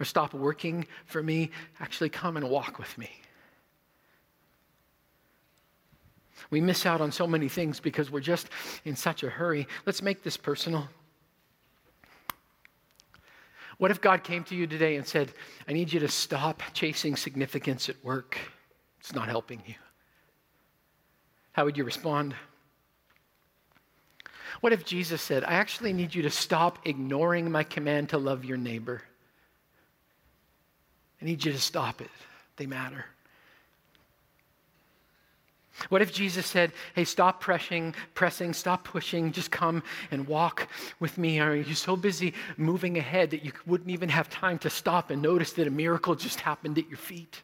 or 0.00 0.04
stop 0.04 0.32
working 0.32 0.86
for 1.04 1.22
me, 1.22 1.50
actually 1.78 2.08
come 2.08 2.36
and 2.36 2.48
walk 2.48 2.78
with 2.78 2.96
me. 2.96 3.10
We 6.48 6.60
miss 6.60 6.86
out 6.86 7.00
on 7.00 7.12
so 7.12 7.26
many 7.26 7.48
things 7.48 7.78
because 7.78 8.10
we're 8.10 8.20
just 8.20 8.48
in 8.84 8.96
such 8.96 9.22
a 9.22 9.28
hurry. 9.28 9.68
Let's 9.84 10.02
make 10.02 10.22
this 10.22 10.38
personal. 10.38 10.88
What 13.76 13.90
if 13.90 14.00
God 14.00 14.24
came 14.24 14.42
to 14.44 14.56
you 14.56 14.66
today 14.66 14.96
and 14.96 15.06
said, 15.06 15.32
I 15.68 15.72
need 15.72 15.92
you 15.92 16.00
to 16.00 16.08
stop 16.08 16.62
chasing 16.72 17.14
significance 17.14 17.88
at 17.88 18.02
work? 18.02 18.38
It's 19.00 19.14
not 19.14 19.28
helping 19.28 19.62
you. 19.66 19.74
How 21.52 21.64
would 21.64 21.76
you 21.76 21.84
respond? 21.84 22.34
What 24.60 24.72
if 24.72 24.84
Jesus 24.84 25.22
said, 25.22 25.44
I 25.44 25.52
actually 25.52 25.92
need 25.92 26.14
you 26.14 26.22
to 26.22 26.30
stop 26.30 26.80
ignoring 26.84 27.50
my 27.50 27.64
command 27.64 28.10
to 28.10 28.18
love 28.18 28.44
your 28.44 28.58
neighbor? 28.58 29.02
I 31.20 31.24
need 31.24 31.44
you 31.44 31.52
to 31.52 31.58
stop 31.58 32.00
it. 32.00 32.10
They 32.56 32.66
matter. 32.66 33.04
What 35.88 36.02
if 36.02 36.12
Jesus 36.12 36.46
said, 36.46 36.72
Hey, 36.94 37.04
stop 37.04 37.40
pressing, 37.40 37.94
pressing, 38.14 38.52
stop 38.52 38.84
pushing, 38.84 39.32
just 39.32 39.50
come 39.50 39.82
and 40.10 40.26
walk 40.26 40.68
with 40.98 41.16
me? 41.16 41.40
Are 41.40 41.54
you 41.54 41.74
so 41.74 41.96
busy 41.96 42.34
moving 42.56 42.98
ahead 42.98 43.30
that 43.30 43.44
you 43.44 43.52
wouldn't 43.66 43.90
even 43.90 44.08
have 44.10 44.28
time 44.28 44.58
to 44.58 44.70
stop 44.70 45.10
and 45.10 45.22
notice 45.22 45.52
that 45.54 45.66
a 45.66 45.70
miracle 45.70 46.14
just 46.14 46.40
happened 46.40 46.78
at 46.78 46.88
your 46.88 46.98
feet? 46.98 47.42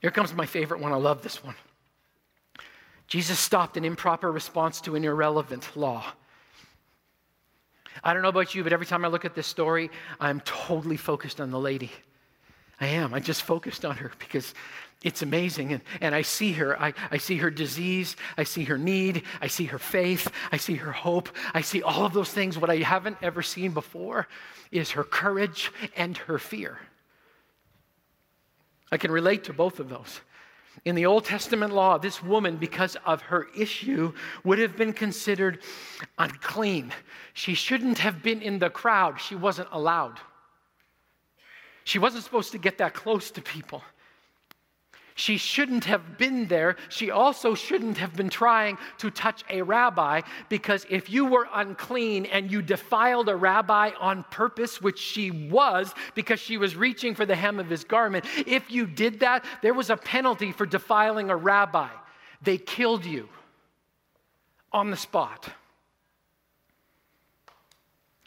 Here 0.00 0.10
comes 0.10 0.32
my 0.34 0.46
favorite 0.46 0.80
one. 0.80 0.92
I 0.92 0.96
love 0.96 1.22
this 1.22 1.44
one. 1.44 1.54
Jesus 3.06 3.38
stopped 3.38 3.76
an 3.76 3.84
improper 3.84 4.32
response 4.32 4.80
to 4.82 4.96
an 4.96 5.04
irrelevant 5.04 5.76
law. 5.76 6.04
I 8.02 8.12
don't 8.12 8.22
know 8.22 8.28
about 8.28 8.54
you, 8.54 8.62
but 8.64 8.72
every 8.72 8.86
time 8.86 9.04
I 9.04 9.08
look 9.08 9.24
at 9.24 9.34
this 9.34 9.46
story, 9.46 9.90
I'm 10.18 10.40
totally 10.40 10.96
focused 10.96 11.40
on 11.40 11.50
the 11.50 11.60
lady. 11.60 11.90
I 12.80 12.88
am. 12.88 13.14
I 13.14 13.20
just 13.20 13.42
focused 13.42 13.84
on 13.84 13.96
her 13.96 14.10
because 14.18 14.52
it's 15.02 15.22
amazing. 15.22 15.72
And, 15.72 15.82
and 16.00 16.14
I 16.14 16.22
see 16.22 16.52
her. 16.52 16.80
I, 16.80 16.94
I 17.10 17.18
see 17.18 17.36
her 17.36 17.50
disease. 17.50 18.16
I 18.36 18.44
see 18.44 18.64
her 18.64 18.78
need. 18.78 19.22
I 19.40 19.46
see 19.46 19.66
her 19.66 19.78
faith. 19.78 20.30
I 20.50 20.56
see 20.56 20.74
her 20.74 20.92
hope. 20.92 21.28
I 21.52 21.60
see 21.60 21.82
all 21.82 22.04
of 22.04 22.12
those 22.12 22.30
things. 22.30 22.58
What 22.58 22.70
I 22.70 22.76
haven't 22.76 23.18
ever 23.22 23.42
seen 23.42 23.72
before 23.72 24.26
is 24.72 24.92
her 24.92 25.04
courage 25.04 25.70
and 25.96 26.16
her 26.16 26.38
fear. 26.38 26.78
I 28.90 28.96
can 28.96 29.10
relate 29.10 29.44
to 29.44 29.52
both 29.52 29.78
of 29.78 29.88
those. 29.88 30.20
In 30.84 30.94
the 30.94 31.06
Old 31.06 31.24
Testament 31.24 31.72
law, 31.72 31.98
this 31.98 32.22
woman, 32.22 32.56
because 32.56 32.96
of 33.06 33.22
her 33.22 33.46
issue, 33.56 34.12
would 34.42 34.58
have 34.58 34.76
been 34.76 34.92
considered 34.92 35.62
unclean. 36.18 36.92
She 37.32 37.54
shouldn't 37.54 37.98
have 37.98 38.22
been 38.22 38.42
in 38.42 38.58
the 38.58 38.70
crowd. 38.70 39.20
She 39.20 39.34
wasn't 39.34 39.68
allowed. 39.72 40.18
She 41.84 41.98
wasn't 41.98 42.24
supposed 42.24 42.52
to 42.52 42.58
get 42.58 42.78
that 42.78 42.94
close 42.94 43.30
to 43.32 43.42
people. 43.42 43.82
She 45.16 45.36
shouldn't 45.36 45.84
have 45.84 46.18
been 46.18 46.48
there. 46.48 46.74
She 46.88 47.10
also 47.12 47.54
shouldn't 47.54 47.98
have 47.98 48.14
been 48.14 48.28
trying 48.28 48.78
to 48.98 49.10
touch 49.10 49.44
a 49.48 49.62
rabbi 49.62 50.22
because 50.48 50.84
if 50.90 51.08
you 51.08 51.26
were 51.26 51.46
unclean 51.54 52.26
and 52.26 52.50
you 52.50 52.62
defiled 52.62 53.28
a 53.28 53.36
rabbi 53.36 53.92
on 54.00 54.24
purpose, 54.30 54.82
which 54.82 54.98
she 54.98 55.30
was 55.30 55.94
because 56.16 56.40
she 56.40 56.56
was 56.56 56.74
reaching 56.74 57.14
for 57.14 57.24
the 57.24 57.36
hem 57.36 57.60
of 57.60 57.70
his 57.70 57.84
garment, 57.84 58.24
if 58.44 58.72
you 58.72 58.86
did 58.86 59.20
that, 59.20 59.44
there 59.62 59.74
was 59.74 59.88
a 59.88 59.96
penalty 59.96 60.50
for 60.50 60.66
defiling 60.66 61.30
a 61.30 61.36
rabbi. 61.36 61.90
They 62.42 62.58
killed 62.58 63.04
you 63.04 63.28
on 64.72 64.90
the 64.90 64.96
spot. 64.96 65.48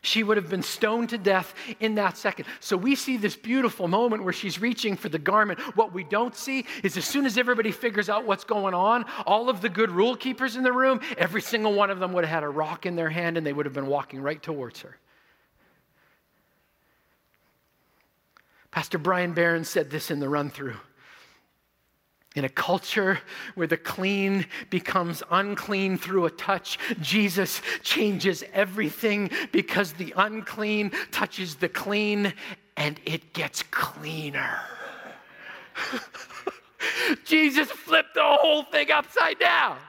She 0.03 0.23
would 0.23 0.37
have 0.37 0.49
been 0.49 0.63
stoned 0.63 1.09
to 1.09 1.17
death 1.17 1.53
in 1.79 1.95
that 1.95 2.17
second. 2.17 2.45
So 2.59 2.77
we 2.77 2.95
see 2.95 3.17
this 3.17 3.35
beautiful 3.35 3.87
moment 3.87 4.23
where 4.23 4.33
she's 4.33 4.61
reaching 4.61 4.95
for 4.95 5.09
the 5.09 5.19
garment. 5.19 5.59
What 5.75 5.91
we 5.91 6.03
don't 6.03 6.35
see 6.35 6.65
is 6.83 6.97
as 6.97 7.05
soon 7.05 7.25
as 7.25 7.37
everybody 7.37 7.71
figures 7.71 8.07
out 8.07 8.25
what's 8.25 8.43
going 8.43 8.73
on, 8.73 9.05
all 9.25 9.49
of 9.49 9.61
the 9.61 9.69
good 9.69 9.89
rule 9.89 10.15
keepers 10.15 10.55
in 10.55 10.63
the 10.63 10.71
room, 10.71 11.01
every 11.17 11.41
single 11.41 11.73
one 11.73 11.89
of 11.89 11.99
them 11.99 12.13
would 12.13 12.23
have 12.23 12.33
had 12.33 12.43
a 12.43 12.49
rock 12.49 12.85
in 12.85 12.95
their 12.95 13.09
hand 13.09 13.37
and 13.37 13.45
they 13.45 13.53
would 13.53 13.65
have 13.65 13.73
been 13.73 13.87
walking 13.87 14.21
right 14.21 14.41
towards 14.41 14.81
her. 14.81 14.97
Pastor 18.69 18.99
Brian 18.99 19.33
Barron 19.33 19.65
said 19.65 19.89
this 19.89 20.11
in 20.11 20.19
the 20.19 20.29
run 20.29 20.51
through. 20.51 20.75
In 22.37 22.45
a 22.45 22.49
culture 22.49 23.19
where 23.55 23.65
the 23.65 23.77
clean 23.77 24.45
becomes 24.69 25.23
unclean 25.31 25.97
through 25.97 26.27
a 26.27 26.29
touch, 26.29 26.77
Jesus 27.01 27.63
changes 27.81 28.43
everything 28.53 29.31
because 29.51 29.93
the 29.93 30.13
unclean 30.15 30.91
touches 31.09 31.55
the 31.55 31.67
clean 31.67 32.31
and 32.75 32.99
it 33.05 33.33
gets 33.33 33.63
cleaner. 33.63 34.59
Jesus 37.25 37.71
flipped 37.71 38.13
the 38.13 38.21
whole 38.23 38.61
thing 38.61 38.91
upside 38.91 39.39
down. 39.39 39.79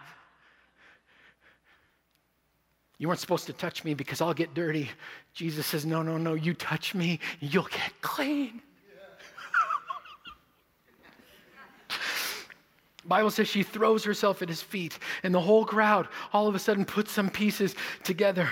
You 2.96 3.08
weren't 3.08 3.20
supposed 3.20 3.44
to 3.48 3.52
touch 3.52 3.84
me 3.84 3.92
because 3.92 4.22
I'll 4.22 4.32
get 4.32 4.54
dirty. 4.54 4.88
Jesus 5.34 5.66
says, 5.66 5.84
No, 5.84 6.00
no, 6.00 6.16
no, 6.16 6.32
you 6.32 6.54
touch 6.54 6.94
me, 6.94 7.20
you'll 7.40 7.64
get 7.64 7.92
clean. 8.00 8.62
Bible 13.08 13.30
says 13.30 13.48
she 13.48 13.62
throws 13.62 14.04
herself 14.04 14.42
at 14.42 14.48
his 14.48 14.60
feet, 14.62 14.98
and 15.22 15.34
the 15.34 15.40
whole 15.40 15.64
crowd 15.64 16.08
all 16.32 16.46
of 16.46 16.54
a 16.54 16.58
sudden 16.58 16.84
puts 16.84 17.10
some 17.10 17.30
pieces 17.30 17.74
together. 18.04 18.50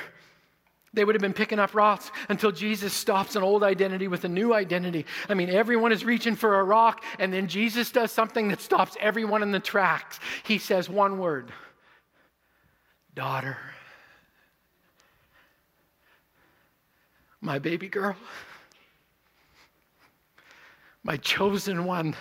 They 0.95 1.05
would 1.05 1.15
have 1.15 1.21
been 1.21 1.35
picking 1.35 1.59
up 1.59 1.75
rocks 1.75 2.11
until 2.31 2.51
Jesus 2.51 2.95
stops 2.95 3.37
an 3.37 3.43
old 3.43 3.63
identity 3.63 4.09
with 4.09 4.25
a 4.25 4.31
new 4.31 4.55
identity. 4.55 5.05
I 5.29 5.35
mean, 5.35 5.51
everyone 5.51 5.93
is 5.93 6.07
reaching 6.07 6.35
for 6.35 6.59
a 6.59 6.65
rock, 6.65 7.05
and 7.19 7.31
then 7.31 7.49
Jesus 7.49 7.93
does 7.93 8.11
something 8.11 8.49
that 8.49 8.63
stops 8.63 8.97
everyone 8.99 9.43
in 9.43 9.53
the 9.53 9.61
tracks. 9.61 10.19
He 10.45 10.57
says 10.57 10.89
one 10.89 11.19
word 11.19 11.53
Daughter, 13.15 13.59
my 17.43 17.59
baby 17.59 17.89
girl, 17.89 18.17
my 21.03 21.19
chosen 21.19 21.85
one 21.85 22.15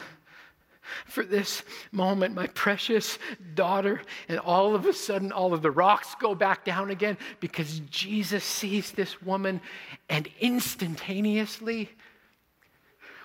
for 1.06 1.24
this 1.24 1.64
moment, 1.92 2.36
my 2.36 2.48
precious 2.48 3.20
daughter. 3.54 4.02
And 4.28 4.40
all 4.40 4.76
of 4.76 4.86
a 4.86 4.94
sudden, 4.94 5.32
all 5.32 5.54
of 5.54 5.62
the 5.62 5.72
rocks 5.72 6.16
go 6.20 6.36
back 6.36 6.66
down 6.66 6.92
again 6.92 7.18
because 7.40 7.80
Jesus 7.90 8.44
sees 8.44 8.92
this 8.92 9.22
woman, 9.22 9.62
and 10.10 10.28
instantaneously, 10.40 11.90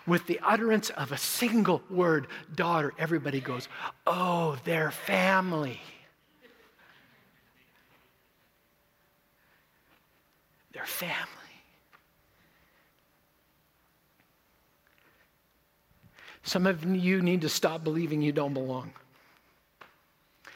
with 0.06 0.26
the 0.26 0.40
utterance 0.42 0.90
of 0.90 1.12
a 1.12 1.18
single 1.18 1.83
word, 1.90 2.26
daughter, 2.54 2.92
everybody 2.98 3.40
goes, 3.40 3.68
Oh, 4.06 4.59
they're 4.64 4.90
family. 4.90 5.80
They're 10.72 10.85
family. 10.87 11.39
Some 16.42 16.66
of 16.66 16.85
you 16.85 17.22
need 17.22 17.42
to 17.42 17.48
stop 17.48 17.85
believing 17.85 18.22
you 18.22 18.33
don't 18.33 18.55
belong 18.55 18.92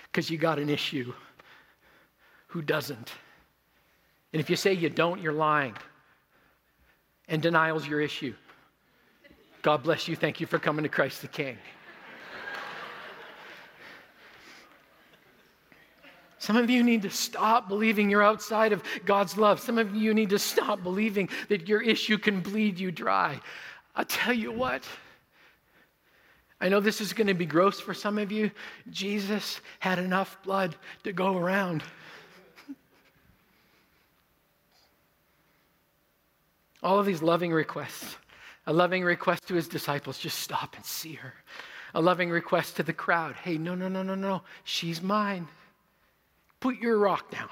because 0.05 0.31
you 0.31 0.39
got 0.39 0.59
an 0.59 0.69
issue. 0.69 1.13
Who 2.49 2.63
doesn't? 2.63 3.13
And 4.33 4.41
if 4.41 4.49
you 4.49 4.57
say 4.57 4.73
you 4.73 4.91
don't, 4.91 5.21
you're 5.21 5.33
lying. 5.33 5.77
And 7.29 7.41
denial's 7.43 7.87
your 7.87 8.01
issue. 8.01 8.35
God 9.63 9.83
bless 9.83 10.09
you. 10.09 10.17
Thank 10.17 10.41
you 10.41 10.47
for 10.47 10.59
coming 10.59 10.83
to 10.83 10.89
Christ 10.89 11.23
the 11.23 11.29
King. 11.29 11.57
Some 16.39 16.57
of 16.57 16.69
you 16.69 16.83
need 16.83 17.01
to 17.03 17.11
stop 17.11 17.69
believing 17.69 18.11
you're 18.11 18.23
outside 18.23 18.75
of 18.75 18.83
God's 19.07 19.39
love. 19.39 19.61
Some 19.61 19.79
of 19.79 19.95
you 19.95 20.13
need 20.13 20.29
to 20.29 20.39
stop 20.39 20.83
believing 20.83 21.31
that 21.49 21.67
your 21.67 21.81
issue 21.81 22.19
can 22.19 22.41
bleed 22.41 22.79
you 22.79 22.91
dry. 22.91 23.41
I'll 23.97 24.05
tell 24.05 24.35
you 24.35 24.53
what. 24.53 24.85
I 26.65 26.71
know 26.71 26.81
this 26.81 27.03
is 27.03 27.13
going 27.13 27.27
to 27.27 27.35
be 27.35 27.45
gross 27.45 27.79
for 27.79 27.93
some 27.93 28.17
of 28.17 28.33
you. 28.33 28.51
Jesus 28.89 29.61
had 29.81 29.99
enough 29.99 30.43
blood 30.43 30.75
to 31.03 31.13
go 31.13 31.37
around. 31.37 31.83
All 36.83 36.99
of 36.99 37.05
these 37.05 37.21
loving 37.21 37.53
requests. 37.53 38.17
A 38.67 38.73
loving 38.73 39.05
request 39.05 39.47
to 39.49 39.55
his 39.55 39.69
disciples 39.69 40.17
just 40.17 40.39
stop 40.39 40.75
and 40.75 40.87
see 40.87 41.13
her. 41.13 41.35
A 41.93 42.01
loving 42.01 42.31
request 42.31 42.77
to 42.77 42.83
the 42.83 42.95
crowd 42.95 43.35
hey, 43.35 43.59
no, 43.59 43.75
no, 43.75 43.89
no, 43.89 44.03
no, 44.03 44.15
no. 44.15 44.41
She's 44.65 45.03
mine. 45.03 45.47
Put 46.61 46.79
your 46.79 46.97
rock 46.97 47.31
down. 47.31 47.51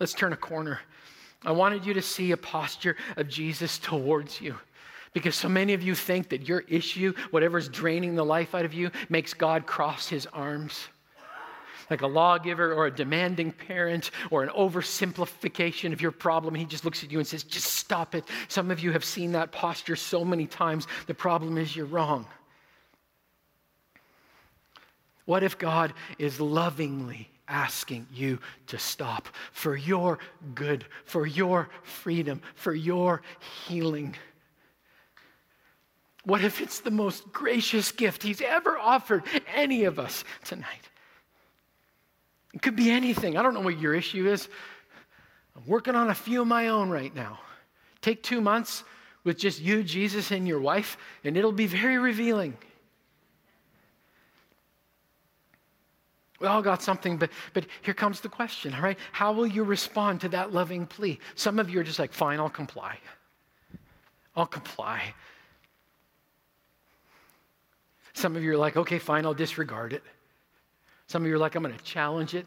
Let's 0.00 0.14
turn 0.14 0.32
a 0.32 0.38
corner. 0.38 0.80
I 1.44 1.52
wanted 1.52 1.84
you 1.84 1.92
to 1.92 2.02
see 2.02 2.32
a 2.32 2.36
posture 2.38 2.96
of 3.18 3.28
Jesus 3.28 3.76
towards 3.76 4.40
you. 4.40 4.56
Because 5.14 5.36
so 5.36 5.48
many 5.48 5.72
of 5.72 5.82
you 5.82 5.94
think 5.94 6.28
that 6.30 6.46
your 6.46 6.64
issue, 6.68 7.14
whatever's 7.30 7.68
draining 7.68 8.16
the 8.16 8.24
life 8.24 8.54
out 8.54 8.64
of 8.64 8.74
you, 8.74 8.90
makes 9.08 9.32
God 9.32 9.64
cross 9.64 10.08
his 10.08 10.26
arms. 10.26 10.88
Like 11.88 12.02
a 12.02 12.06
lawgiver 12.06 12.74
or 12.74 12.86
a 12.86 12.90
demanding 12.90 13.52
parent 13.52 14.10
or 14.30 14.42
an 14.42 14.48
oversimplification 14.50 15.92
of 15.92 16.00
your 16.00 16.10
problem. 16.10 16.54
He 16.54 16.64
just 16.64 16.84
looks 16.84 17.04
at 17.04 17.12
you 17.12 17.18
and 17.18 17.26
says, 17.26 17.44
just 17.44 17.74
stop 17.74 18.14
it. 18.14 18.24
Some 18.48 18.70
of 18.70 18.80
you 18.80 18.90
have 18.92 19.04
seen 19.04 19.32
that 19.32 19.52
posture 19.52 19.94
so 19.94 20.24
many 20.24 20.46
times. 20.46 20.86
The 21.06 21.14
problem 21.14 21.58
is 21.58 21.76
you're 21.76 21.86
wrong. 21.86 22.26
What 25.26 25.42
if 25.42 25.56
God 25.58 25.92
is 26.18 26.40
lovingly 26.40 27.28
asking 27.46 28.06
you 28.12 28.38
to 28.66 28.78
stop 28.78 29.28
for 29.52 29.76
your 29.76 30.18
good, 30.54 30.86
for 31.04 31.26
your 31.26 31.68
freedom, 31.82 32.42
for 32.56 32.74
your 32.74 33.22
healing? 33.66 34.16
What 36.24 36.42
if 36.42 36.60
it's 36.60 36.80
the 36.80 36.90
most 36.90 37.32
gracious 37.32 37.92
gift 37.92 38.22
He's 38.22 38.40
ever 38.40 38.78
offered 38.78 39.24
any 39.54 39.84
of 39.84 39.98
us 39.98 40.24
tonight? 40.44 40.88
It 42.54 42.62
could 42.62 42.76
be 42.76 42.90
anything. 42.90 43.36
I 43.36 43.42
don't 43.42 43.54
know 43.54 43.60
what 43.60 43.78
your 43.78 43.94
issue 43.94 44.28
is. 44.28 44.48
I'm 45.56 45.66
working 45.66 45.94
on 45.94 46.10
a 46.10 46.14
few 46.14 46.40
of 46.40 46.46
my 46.46 46.68
own 46.68 46.88
right 46.88 47.14
now. 47.14 47.40
Take 48.00 48.22
two 48.22 48.40
months 48.40 48.84
with 49.24 49.38
just 49.38 49.60
you, 49.60 49.82
Jesus, 49.82 50.30
and 50.30 50.46
your 50.46 50.60
wife, 50.60 50.96
and 51.24 51.36
it'll 51.36 51.52
be 51.52 51.66
very 51.66 51.98
revealing. 51.98 52.56
We 56.40 56.46
all 56.46 56.62
got 56.62 56.82
something, 56.82 57.16
but, 57.16 57.30
but 57.54 57.66
here 57.82 57.94
comes 57.94 58.20
the 58.20 58.28
question, 58.28 58.74
all 58.74 58.82
right? 58.82 58.98
How 59.12 59.32
will 59.32 59.46
you 59.46 59.64
respond 59.64 60.20
to 60.22 60.28
that 60.30 60.52
loving 60.52 60.86
plea? 60.86 61.18
Some 61.36 61.58
of 61.58 61.70
you 61.70 61.80
are 61.80 61.84
just 61.84 61.98
like, 61.98 62.12
fine, 62.12 62.38
I'll 62.38 62.50
comply. 62.50 62.98
I'll 64.36 64.46
comply. 64.46 65.14
Some 68.14 68.36
of 68.36 68.42
you 68.42 68.52
are 68.52 68.56
like, 68.56 68.76
okay, 68.76 68.98
fine, 68.98 69.26
I'll 69.26 69.34
disregard 69.34 69.92
it. 69.92 70.02
Some 71.06 71.22
of 71.22 71.28
you 71.28 71.34
are 71.34 71.38
like, 71.38 71.54
I'm 71.54 71.62
going 71.62 71.76
to 71.76 71.84
challenge 71.84 72.34
it. 72.34 72.46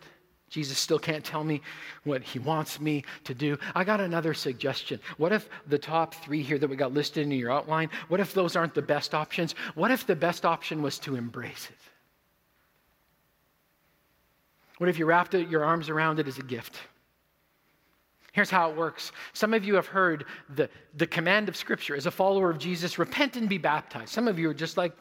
Jesus 0.49 0.77
still 0.77 0.97
can't 0.97 1.25
tell 1.25 1.43
me 1.43 1.61
what 2.05 2.23
he 2.23 2.39
wants 2.39 2.79
me 2.79 3.03
to 3.25 3.33
do. 3.33 3.57
I 3.75 3.83
got 3.83 3.99
another 3.99 4.33
suggestion. 4.33 4.99
What 5.17 5.33
if 5.33 5.49
the 5.67 5.77
top 5.77 6.15
three 6.15 6.41
here 6.41 6.57
that 6.57 6.69
we 6.69 6.77
got 6.77 6.93
listed 6.93 7.23
in 7.23 7.31
your 7.31 7.51
outline, 7.51 7.89
what 8.07 8.21
if 8.21 8.33
those 8.33 8.55
aren't 8.55 8.73
the 8.73 8.81
best 8.81 9.13
options? 9.13 9.55
What 9.75 9.91
if 9.91 10.07
the 10.07 10.15
best 10.15 10.45
option 10.45 10.81
was 10.81 10.99
to 10.99 11.15
embrace 11.15 11.67
it? 11.69 11.77
What 14.77 14.89
if 14.89 14.97
you 14.97 15.05
wrapped 15.05 15.33
it, 15.33 15.49
your 15.49 15.65
arms 15.65 15.89
around 15.89 16.19
it 16.19 16.27
as 16.27 16.37
a 16.37 16.43
gift? 16.43 16.77
Here's 18.31 18.49
how 18.49 18.69
it 18.69 18.77
works. 18.77 19.11
Some 19.33 19.53
of 19.53 19.65
you 19.65 19.75
have 19.75 19.87
heard 19.87 20.25
the, 20.55 20.69
the 20.95 21.07
command 21.07 21.49
of 21.49 21.57
Scripture 21.57 21.95
as 21.95 22.05
a 22.05 22.11
follower 22.11 22.51
of 22.51 22.59
Jesus 22.59 22.99
repent 22.99 23.35
and 23.35 23.49
be 23.49 23.57
baptized. 23.57 24.09
Some 24.09 24.27
of 24.27 24.39
you 24.39 24.49
are 24.49 24.53
just 24.53 24.77
like, 24.77 24.93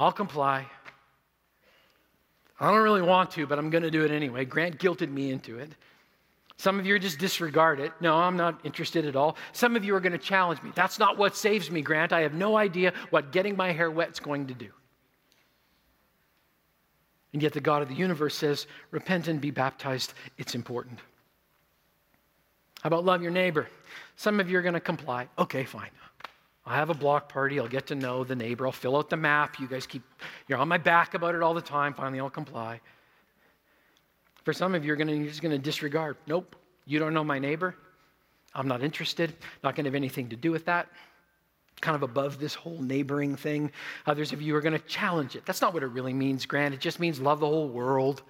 I'll 0.00 0.10
comply. 0.10 0.66
I 2.58 2.70
don't 2.70 2.82
really 2.82 3.02
want 3.02 3.30
to, 3.32 3.46
but 3.46 3.58
I'm 3.58 3.68
going 3.68 3.82
to 3.82 3.90
do 3.90 4.02
it 4.02 4.10
anyway. 4.10 4.46
Grant 4.46 4.78
guilted 4.78 5.12
me 5.12 5.30
into 5.30 5.58
it. 5.58 5.68
Some 6.56 6.80
of 6.80 6.86
you 6.86 6.94
are 6.94 6.98
just 6.98 7.18
disregard 7.18 7.80
it. 7.80 7.92
No, 8.00 8.16
I'm 8.16 8.34
not 8.36 8.60
interested 8.64 9.04
at 9.04 9.14
all. 9.14 9.36
Some 9.52 9.76
of 9.76 9.84
you 9.84 9.94
are 9.94 10.00
going 10.00 10.12
to 10.12 10.18
challenge 10.18 10.62
me. 10.62 10.72
That's 10.74 10.98
not 10.98 11.18
what 11.18 11.36
saves 11.36 11.70
me, 11.70 11.82
Grant. 11.82 12.14
I 12.14 12.22
have 12.22 12.32
no 12.32 12.56
idea 12.56 12.94
what 13.10 13.30
getting 13.30 13.56
my 13.56 13.72
hair 13.72 13.90
wet 13.90 14.10
is 14.12 14.20
going 14.20 14.46
to 14.46 14.54
do. 14.54 14.70
And 17.34 17.42
yet, 17.42 17.52
the 17.52 17.60
God 17.60 17.82
of 17.82 17.88
the 17.88 17.94
universe 17.94 18.34
says, 18.34 18.66
repent 18.90 19.28
and 19.28 19.38
be 19.38 19.50
baptized. 19.50 20.14
It's 20.38 20.54
important. 20.54 20.98
How 22.80 22.88
about 22.88 23.04
love 23.04 23.20
your 23.20 23.32
neighbor? 23.32 23.68
Some 24.16 24.40
of 24.40 24.50
you 24.50 24.56
are 24.56 24.62
going 24.62 24.74
to 24.74 24.80
comply. 24.80 25.28
Okay, 25.38 25.64
fine. 25.64 25.90
I'll 26.66 26.76
have 26.76 26.90
a 26.90 26.94
block 26.94 27.28
party. 27.28 27.58
I'll 27.58 27.68
get 27.68 27.86
to 27.88 27.94
know 27.94 28.24
the 28.24 28.36
neighbor. 28.36 28.66
I'll 28.66 28.72
fill 28.72 28.96
out 28.96 29.10
the 29.10 29.16
map. 29.16 29.58
You 29.58 29.66
guys 29.66 29.86
keep, 29.86 30.02
you're 30.46 30.58
on 30.58 30.68
my 30.68 30.78
back 30.78 31.14
about 31.14 31.34
it 31.34 31.42
all 31.42 31.54
the 31.54 31.62
time. 31.62 31.94
Finally, 31.94 32.20
I'll 32.20 32.30
comply. 32.30 32.80
For 34.44 34.52
some 34.52 34.74
of 34.74 34.82
you, 34.82 34.88
you're, 34.88 34.96
gonna, 34.96 35.12
you're 35.12 35.28
just 35.28 35.42
going 35.42 35.52
to 35.52 35.58
disregard. 35.58 36.16
Nope, 36.26 36.56
you 36.86 36.98
don't 36.98 37.14
know 37.14 37.24
my 37.24 37.38
neighbor. 37.38 37.74
I'm 38.54 38.68
not 38.68 38.82
interested. 38.82 39.34
Not 39.62 39.74
going 39.74 39.84
to 39.84 39.88
have 39.88 39.94
anything 39.94 40.28
to 40.30 40.36
do 40.36 40.50
with 40.50 40.64
that 40.66 40.88
kind 41.80 41.96
of 41.96 42.02
above 42.02 42.38
this 42.38 42.54
whole 42.54 42.80
neighboring 42.80 43.36
thing. 43.36 43.72
Others 44.06 44.32
of 44.32 44.42
you 44.42 44.54
are 44.54 44.60
going 44.60 44.74
to 44.74 44.86
challenge 44.86 45.36
it. 45.36 45.46
That's 45.46 45.60
not 45.60 45.72
what 45.72 45.82
it 45.82 45.86
really 45.86 46.12
means, 46.12 46.46
Grant. 46.46 46.74
It 46.74 46.80
just 46.80 47.00
means 47.00 47.20
love 47.20 47.40
the 47.40 47.46
whole 47.46 47.68
world. 47.68 48.22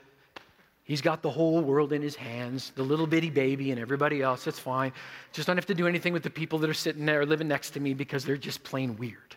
He's 0.90 1.00
got 1.00 1.22
the 1.22 1.30
whole 1.30 1.60
world 1.60 1.92
in 1.92 2.02
his 2.02 2.16
hands, 2.16 2.72
the 2.74 2.82
little 2.82 3.06
bitty 3.06 3.30
baby 3.30 3.70
and 3.70 3.78
everybody 3.78 4.22
else. 4.22 4.44
That's 4.44 4.58
fine. 4.58 4.92
Just 5.32 5.46
don't 5.46 5.56
have 5.56 5.66
to 5.66 5.74
do 5.74 5.86
anything 5.86 6.12
with 6.12 6.24
the 6.24 6.30
people 6.30 6.58
that 6.58 6.68
are 6.68 6.74
sitting 6.74 7.06
there 7.06 7.24
living 7.24 7.46
next 7.46 7.70
to 7.74 7.80
me 7.80 7.94
because 7.94 8.24
they're 8.24 8.36
just 8.36 8.64
plain 8.64 8.96
weird. 8.96 9.36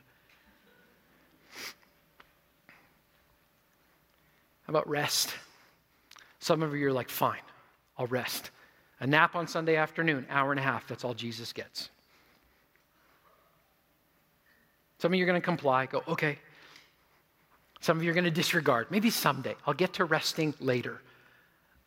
How 4.64 4.72
about 4.72 4.90
rest? 4.90 5.36
Some 6.40 6.64
of 6.64 6.76
you 6.76 6.88
are 6.88 6.92
like, 6.92 7.08
fine, 7.08 7.44
I'll 8.00 8.08
rest. 8.08 8.50
A 9.00 9.06
nap 9.06 9.36
on 9.36 9.46
Sunday 9.46 9.76
afternoon, 9.76 10.26
hour 10.32 10.50
and 10.50 10.60
a 10.60 10.64
half, 10.64 10.88
that's 10.88 11.04
all 11.04 11.14
Jesus 11.14 11.54
gets. 11.54 11.92
Some 14.98 15.14
of 15.14 15.20
you 15.20 15.24
are 15.24 15.28
going 15.28 15.40
to 15.40 15.46
comply, 15.46 15.86
go, 15.86 16.02
okay. 16.08 16.40
Some 17.80 17.96
of 17.96 18.04
you 18.04 18.10
are 18.10 18.16
going 18.16 18.24
to 18.24 18.32
disregard. 18.32 18.88
Maybe 18.90 19.12
someday. 19.12 19.56
I'll 19.68 19.76
get 19.76 19.94
to 19.94 20.06
resting 20.06 20.56
later. 20.60 21.00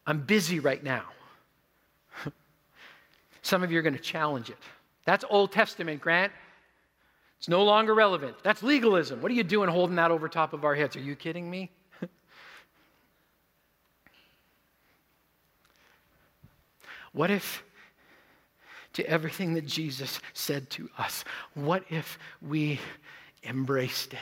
I'm 0.07 0.21
busy 0.21 0.61
right 0.61 0.83
now. 0.83 1.05
Some 3.43 3.63
of 3.63 3.71
you 3.73 3.79
are 3.79 3.83
going 3.83 3.97
to 3.97 4.01
challenge 4.01 4.51
it. 4.51 4.59
That's 5.05 5.25
Old 5.29 5.53
Testament, 5.53 6.01
Grant. 6.01 6.33
It's 7.39 7.49
no 7.49 7.65
longer 7.65 7.95
relevant. 7.95 8.37
That's 8.43 8.63
legalism. 8.63 9.21
What 9.21 9.31
are 9.31 9.35
you 9.35 9.45
doing 9.45 9.69
holding 9.69 9.97
that 9.97 10.11
over 10.11 10.29
top 10.29 10.53
of 10.53 10.65
our 10.65 10.75
heads? 10.75 10.97
Are 10.97 11.01
you 11.01 11.15
kidding 11.17 11.51
me? 11.51 11.71
what 17.13 17.31
if 17.31 17.63
to 18.97 19.07
everything 19.11 19.53
that 19.53 19.67
Jesus 19.67 20.21
said 20.33 20.71
to 20.71 20.89
us. 20.97 21.23
What 21.53 21.85
if 21.91 22.19
we 22.41 22.81
embraced 23.45 24.15
it? 24.15 24.19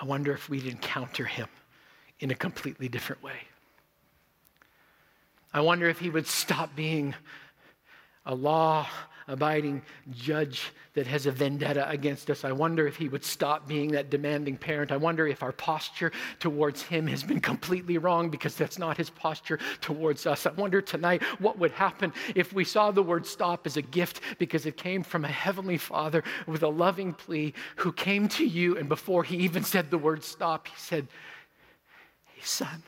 I 0.00 0.04
wonder 0.04 0.32
if 0.32 0.48
we'd 0.48 0.66
encounter 0.66 1.24
him 1.24 1.48
in 2.20 2.30
a 2.30 2.34
completely 2.34 2.88
different 2.88 3.22
way. 3.22 3.40
I 5.52 5.60
wonder 5.60 5.88
if 5.88 5.98
he 5.98 6.10
would 6.10 6.26
stop 6.26 6.76
being 6.76 7.14
a 8.24 8.34
law 8.34 8.86
abiding 9.28 9.82
judge 10.10 10.72
that 10.94 11.06
has 11.06 11.26
a 11.26 11.30
vendetta 11.30 11.88
against 11.88 12.30
us. 12.30 12.44
I 12.44 12.52
wonder 12.52 12.88
if 12.88 12.96
he 12.96 13.08
would 13.08 13.24
stop 13.24 13.68
being 13.68 13.92
that 13.92 14.10
demanding 14.10 14.56
parent. 14.56 14.90
I 14.90 14.96
wonder 14.96 15.26
if 15.28 15.42
our 15.42 15.52
posture 15.52 16.10
towards 16.40 16.82
him 16.82 17.06
has 17.06 17.22
been 17.22 17.40
completely 17.40 17.98
wrong 17.98 18.30
because 18.30 18.56
that's 18.56 18.78
not 18.78 18.96
his 18.96 19.10
posture 19.10 19.58
towards 19.80 20.26
us. 20.26 20.46
I 20.46 20.50
wonder 20.52 20.80
tonight 20.80 21.22
what 21.38 21.58
would 21.58 21.72
happen 21.72 22.12
if 22.34 22.52
we 22.52 22.64
saw 22.64 22.90
the 22.90 23.02
word 23.02 23.26
stop 23.26 23.66
as 23.66 23.76
a 23.76 23.82
gift 23.82 24.22
because 24.38 24.66
it 24.66 24.76
came 24.76 25.02
from 25.02 25.24
a 25.24 25.28
heavenly 25.28 25.78
father 25.78 26.24
with 26.46 26.62
a 26.62 26.68
loving 26.68 27.12
plea 27.12 27.52
who 27.76 27.92
came 27.92 28.28
to 28.28 28.44
you 28.44 28.76
and 28.78 28.88
before 28.88 29.22
he 29.22 29.36
even 29.36 29.62
said 29.62 29.90
the 29.90 29.98
word 29.98 30.24
stop, 30.24 30.66
he 30.66 30.74
said, 30.76 31.06
Hey, 32.34 32.42
son. 32.42 32.82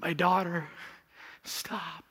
My 0.00 0.12
daughter, 0.12 0.68
stop. 1.44 2.07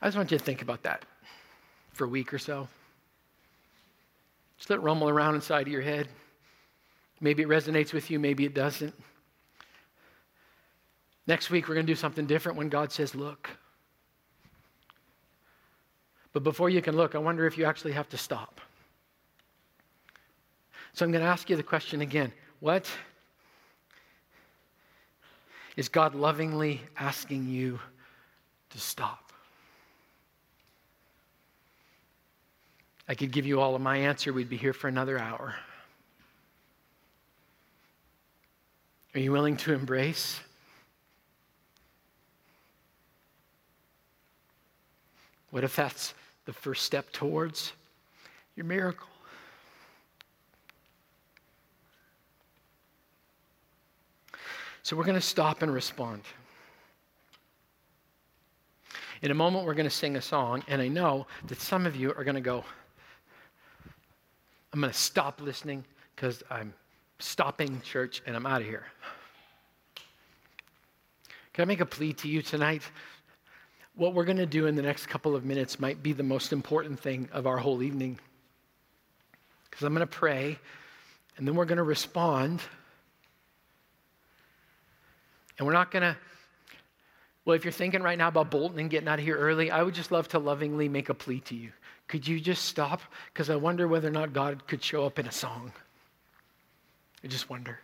I 0.00 0.06
just 0.06 0.16
want 0.16 0.30
you 0.30 0.38
to 0.38 0.44
think 0.44 0.62
about 0.62 0.82
that 0.82 1.04
for 1.92 2.04
a 2.04 2.08
week 2.08 2.32
or 2.32 2.38
so. 2.38 2.68
Just 4.58 4.70
let 4.70 4.78
it 4.78 4.82
rumble 4.82 5.08
around 5.08 5.34
inside 5.34 5.66
of 5.66 5.72
your 5.72 5.82
head. 5.82 6.08
Maybe 7.20 7.42
it 7.42 7.48
resonates 7.48 7.92
with 7.92 8.10
you, 8.10 8.18
maybe 8.18 8.44
it 8.44 8.54
doesn't. 8.54 8.94
Next 11.26 11.50
week, 11.50 11.68
we're 11.68 11.74
going 11.74 11.86
to 11.86 11.92
do 11.92 11.96
something 11.96 12.26
different 12.26 12.58
when 12.58 12.68
God 12.68 12.92
says, 12.92 13.14
Look. 13.14 13.50
But 16.32 16.42
before 16.42 16.68
you 16.68 16.82
can 16.82 16.96
look, 16.96 17.14
I 17.14 17.18
wonder 17.18 17.46
if 17.46 17.56
you 17.56 17.64
actually 17.64 17.92
have 17.92 18.08
to 18.08 18.18
stop. 18.18 18.60
So 20.92 21.04
I'm 21.04 21.12
going 21.12 21.22
to 21.22 21.30
ask 21.30 21.48
you 21.48 21.56
the 21.56 21.62
question 21.62 22.00
again 22.00 22.32
what 22.60 22.90
is 25.76 25.88
God 25.88 26.14
lovingly 26.14 26.80
asking 26.96 27.48
you 27.48 27.78
to 28.70 28.78
stop? 28.78 29.23
I 33.08 33.14
could 33.14 33.32
give 33.32 33.46
you 33.46 33.60
all 33.60 33.74
of 33.74 33.82
my 33.82 33.98
answer, 33.98 34.32
we'd 34.32 34.48
be 34.48 34.56
here 34.56 34.72
for 34.72 34.88
another 34.88 35.18
hour. 35.18 35.54
Are 39.14 39.20
you 39.20 39.30
willing 39.30 39.56
to 39.58 39.72
embrace? 39.72 40.40
What 45.50 45.62
if 45.62 45.76
that's 45.76 46.14
the 46.46 46.52
first 46.52 46.82
step 46.82 47.12
towards 47.12 47.72
your 48.56 48.66
miracle? 48.66 49.06
So 54.82 54.96
we're 54.96 55.04
going 55.04 55.14
to 55.14 55.20
stop 55.20 55.62
and 55.62 55.72
respond. 55.72 56.22
In 59.22 59.30
a 59.30 59.34
moment, 59.34 59.64
we're 59.64 59.74
going 59.74 59.88
to 59.88 59.90
sing 59.90 60.16
a 60.16 60.20
song, 60.20 60.62
and 60.68 60.82
I 60.82 60.88
know 60.88 61.26
that 61.46 61.60
some 61.60 61.86
of 61.86 61.96
you 61.96 62.12
are 62.14 62.24
going 62.24 62.34
to 62.34 62.40
go, 62.40 62.64
I'm 64.74 64.80
going 64.80 64.92
to 64.92 64.98
stop 64.98 65.40
listening 65.40 65.84
because 66.16 66.42
I'm 66.50 66.74
stopping 67.20 67.80
church 67.82 68.22
and 68.26 68.34
I'm 68.34 68.44
out 68.44 68.60
of 68.60 68.66
here. 68.66 68.82
Can 71.52 71.62
I 71.62 71.64
make 71.66 71.78
a 71.78 71.86
plea 71.86 72.12
to 72.14 72.26
you 72.26 72.42
tonight? 72.42 72.82
What 73.94 74.14
we're 74.14 74.24
going 74.24 74.38
to 74.38 74.46
do 74.46 74.66
in 74.66 74.74
the 74.74 74.82
next 74.82 75.06
couple 75.06 75.36
of 75.36 75.44
minutes 75.44 75.78
might 75.78 76.02
be 76.02 76.12
the 76.12 76.24
most 76.24 76.52
important 76.52 76.98
thing 76.98 77.28
of 77.30 77.46
our 77.46 77.56
whole 77.56 77.84
evening. 77.84 78.18
Because 79.70 79.84
I'm 79.84 79.94
going 79.94 80.04
to 80.04 80.12
pray, 80.12 80.58
and 81.36 81.46
then 81.46 81.54
we're 81.54 81.66
going 81.66 81.78
to 81.78 81.84
respond. 81.84 82.60
And 85.56 85.68
we're 85.68 85.72
not 85.72 85.92
going 85.92 86.02
to, 86.02 86.16
well, 87.44 87.54
if 87.54 87.64
you're 87.64 87.70
thinking 87.70 88.02
right 88.02 88.18
now 88.18 88.26
about 88.26 88.50
bolting 88.50 88.80
and 88.80 88.90
getting 88.90 89.06
out 89.06 89.20
of 89.20 89.24
here 89.24 89.36
early, 89.36 89.70
I 89.70 89.84
would 89.84 89.94
just 89.94 90.10
love 90.10 90.26
to 90.30 90.40
lovingly 90.40 90.88
make 90.88 91.10
a 91.10 91.14
plea 91.14 91.38
to 91.42 91.54
you. 91.54 91.70
Could 92.08 92.26
you 92.26 92.40
just 92.40 92.66
stop? 92.66 93.00
Because 93.32 93.50
I 93.50 93.56
wonder 93.56 93.88
whether 93.88 94.08
or 94.08 94.12
not 94.12 94.32
God 94.32 94.66
could 94.66 94.82
show 94.82 95.04
up 95.04 95.18
in 95.18 95.26
a 95.26 95.32
song. 95.32 95.72
I 97.22 97.28
just 97.28 97.48
wonder. 97.48 97.80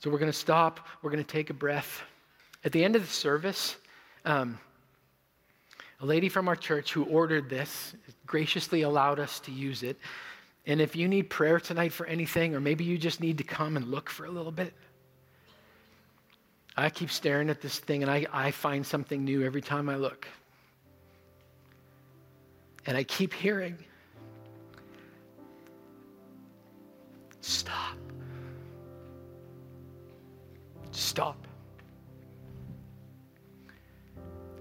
So 0.00 0.10
we're 0.10 0.18
going 0.18 0.32
to 0.32 0.36
stop. 0.36 0.86
We're 1.00 1.10
going 1.10 1.24
to 1.24 1.30
take 1.30 1.50
a 1.50 1.54
breath. 1.54 2.02
At 2.64 2.72
the 2.72 2.84
end 2.84 2.96
of 2.96 3.02
the 3.02 3.12
service, 3.12 3.76
um, 4.24 4.58
a 6.00 6.06
lady 6.06 6.28
from 6.28 6.48
our 6.48 6.56
church 6.56 6.92
who 6.92 7.04
ordered 7.04 7.48
this 7.48 7.94
graciously 8.26 8.82
allowed 8.82 9.20
us 9.20 9.38
to 9.40 9.52
use 9.52 9.84
it. 9.84 9.96
And 10.66 10.80
if 10.80 10.96
you 10.96 11.06
need 11.06 11.30
prayer 11.30 11.60
tonight 11.60 11.92
for 11.92 12.06
anything, 12.06 12.54
or 12.54 12.60
maybe 12.60 12.82
you 12.82 12.98
just 12.98 13.20
need 13.20 13.38
to 13.38 13.44
come 13.44 13.76
and 13.76 13.86
look 13.88 14.10
for 14.10 14.24
a 14.24 14.30
little 14.30 14.52
bit, 14.52 14.72
I 16.76 16.90
keep 16.90 17.10
staring 17.10 17.50
at 17.50 17.60
this 17.60 17.78
thing 17.78 18.02
and 18.02 18.10
I, 18.10 18.26
I 18.32 18.50
find 18.50 18.84
something 18.84 19.24
new 19.24 19.44
every 19.44 19.60
time 19.60 19.88
I 19.88 19.96
look. 19.96 20.26
And 22.86 22.96
I 22.96 23.04
keep 23.04 23.32
hearing, 23.32 23.76
stop. 27.40 27.96
Stop. 30.90 31.46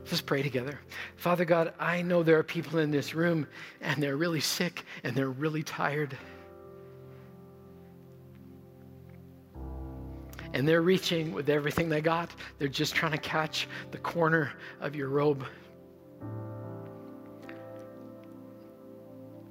Let's 0.06 0.22
pray 0.22 0.44
together. 0.44 0.80
Father 1.16 1.46
God, 1.46 1.74
I 1.80 2.02
know 2.02 2.22
there 2.22 2.38
are 2.38 2.44
people 2.44 2.80
in 2.80 2.92
this 2.92 3.16
room 3.16 3.48
and 3.80 4.04
they're 4.04 4.18
really 4.18 4.42
sick 4.42 4.84
and 5.04 5.16
they're 5.16 5.30
really 5.30 5.64
tired. 5.64 6.18
and 10.54 10.68
they're 10.68 10.82
reaching 10.82 11.32
with 11.32 11.50
everything 11.50 11.90
they 11.90 12.02
got. 12.02 12.34
They're 12.60 12.68
just 12.68 12.94
trying 12.94 13.14
to 13.14 13.18
catch 13.18 13.68
the 13.92 13.98
corner 13.98 14.52
of 14.80 14.96
your 14.96 15.10
robe. 15.10 15.46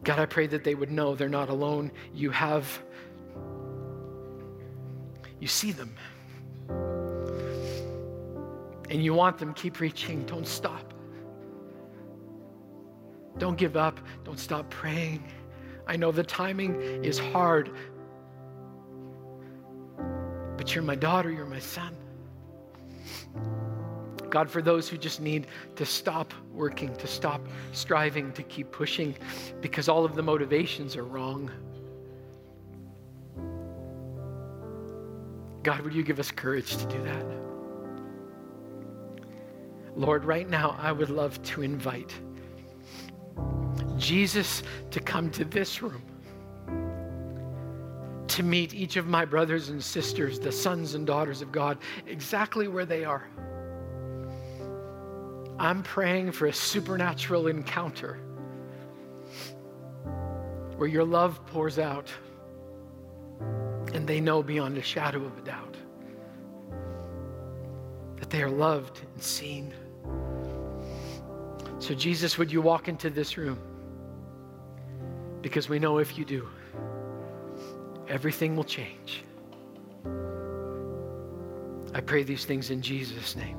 God, 0.03 0.19
I 0.19 0.27
pray 0.27 0.47
that 0.47 0.65
they 0.65 0.75
would 0.75 0.91
know 0.91 1.15
they're 1.15 1.29
not 1.29 1.51
alone. 1.51 1.93
You 2.15 2.31
have, 2.31 2.83
you 5.39 5.47
see 5.47 5.73
them. 5.73 5.95
And 8.89 9.05
you 9.05 9.15
want 9.15 9.39
them, 9.39 9.55
keep 9.55 9.79
reaching, 9.81 10.25
don't 10.25 10.47
stop. 10.47 10.95
Don't 13.39 13.57
give 13.57 13.77
up, 13.77 14.01
don't 14.25 14.39
stop 14.39 14.69
praying. 14.71 15.23
I 15.87 15.97
know 15.97 16.13
the 16.13 16.25
timing 16.25 16.81
is 17.05 17.19
hard, 17.19 17.71
but 20.57 20.75
you're 20.75 20.85
my 20.85 20.97
daughter, 20.97 21.31
you're 21.31 21.47
my 21.47 21.59
son. 21.59 21.97
God, 24.31 24.49
for 24.49 24.63
those 24.63 24.89
who 24.89 24.97
just 24.97 25.21
need 25.21 25.47
to 25.77 25.85
stop 25.85 26.33
working, 26.53 26.95
to 26.97 27.07
stop 27.07 27.47
striving, 27.73 28.33
to 28.33 28.43
keep 28.45 28.71
pushing 28.71 29.15
because 29.61 29.89
all 29.89 30.05
of 30.05 30.15
the 30.15 30.23
motivations 30.23 30.97
are 30.97 31.05
wrong. 31.05 31.51
God, 35.63 35.83
would 35.83 35.93
you 35.93 36.03
give 36.03 36.19
us 36.19 36.31
courage 36.31 36.77
to 36.77 36.87
do 36.87 37.03
that? 37.03 37.27
Lord, 39.97 40.25
right 40.25 40.49
now, 40.49 40.77
I 40.81 40.93
would 40.93 41.11
love 41.11 41.43
to 41.43 41.63
invite 41.63 42.15
Jesus 43.99 44.63
to 44.91 45.01
come 45.01 45.31
to 45.33 45.45
this 45.45 45.83
room 45.83 46.03
to 48.29 48.43
meet 48.45 48.73
each 48.73 48.97
of 48.97 49.07
my 49.07 49.25
brothers 49.25 49.71
and 49.71 49.83
sisters, 49.83 50.39
the 50.39 50.53
sons 50.53 50.95
and 50.95 51.05
daughters 51.05 51.43
of 51.43 51.51
God, 51.51 51.79
exactly 52.07 52.69
where 52.69 52.87
they 52.87 53.05
are. 53.05 53.29
I'm 55.61 55.83
praying 55.83 56.33
for 56.33 56.47
a 56.47 56.53
supernatural 56.55 57.47
encounter 57.49 58.15
where 60.79 60.89
your 60.89 61.05
love 61.05 61.45
pours 61.45 61.79
out 61.79 62.11
and 63.93 64.07
they 64.07 64.23
know 64.23 64.43
beyond 64.43 64.79
a 64.79 64.83
shadow 64.83 65.23
of 65.23 65.37
a 65.37 65.43
doubt 65.43 65.77
that 68.17 68.31
they 68.31 68.43
are 68.43 68.49
loved 68.49 69.03
and 69.13 69.23
seen. 69.23 69.75
So, 71.79 71.95
Jesus, 71.95 72.39
would 72.39 72.51
you 72.51 72.63
walk 72.63 72.89
into 72.89 73.11
this 73.11 73.37
room? 73.37 73.59
Because 75.43 75.69
we 75.69 75.79
know 75.79 75.99
if 75.99 76.17
you 76.17 76.25
do, 76.25 76.49
everything 78.09 78.57
will 78.57 78.65
change. 78.65 79.25
I 81.93 82.01
pray 82.01 82.23
these 82.23 82.47
things 82.47 82.71
in 82.71 82.81
Jesus' 82.81 83.37
name. 83.37 83.59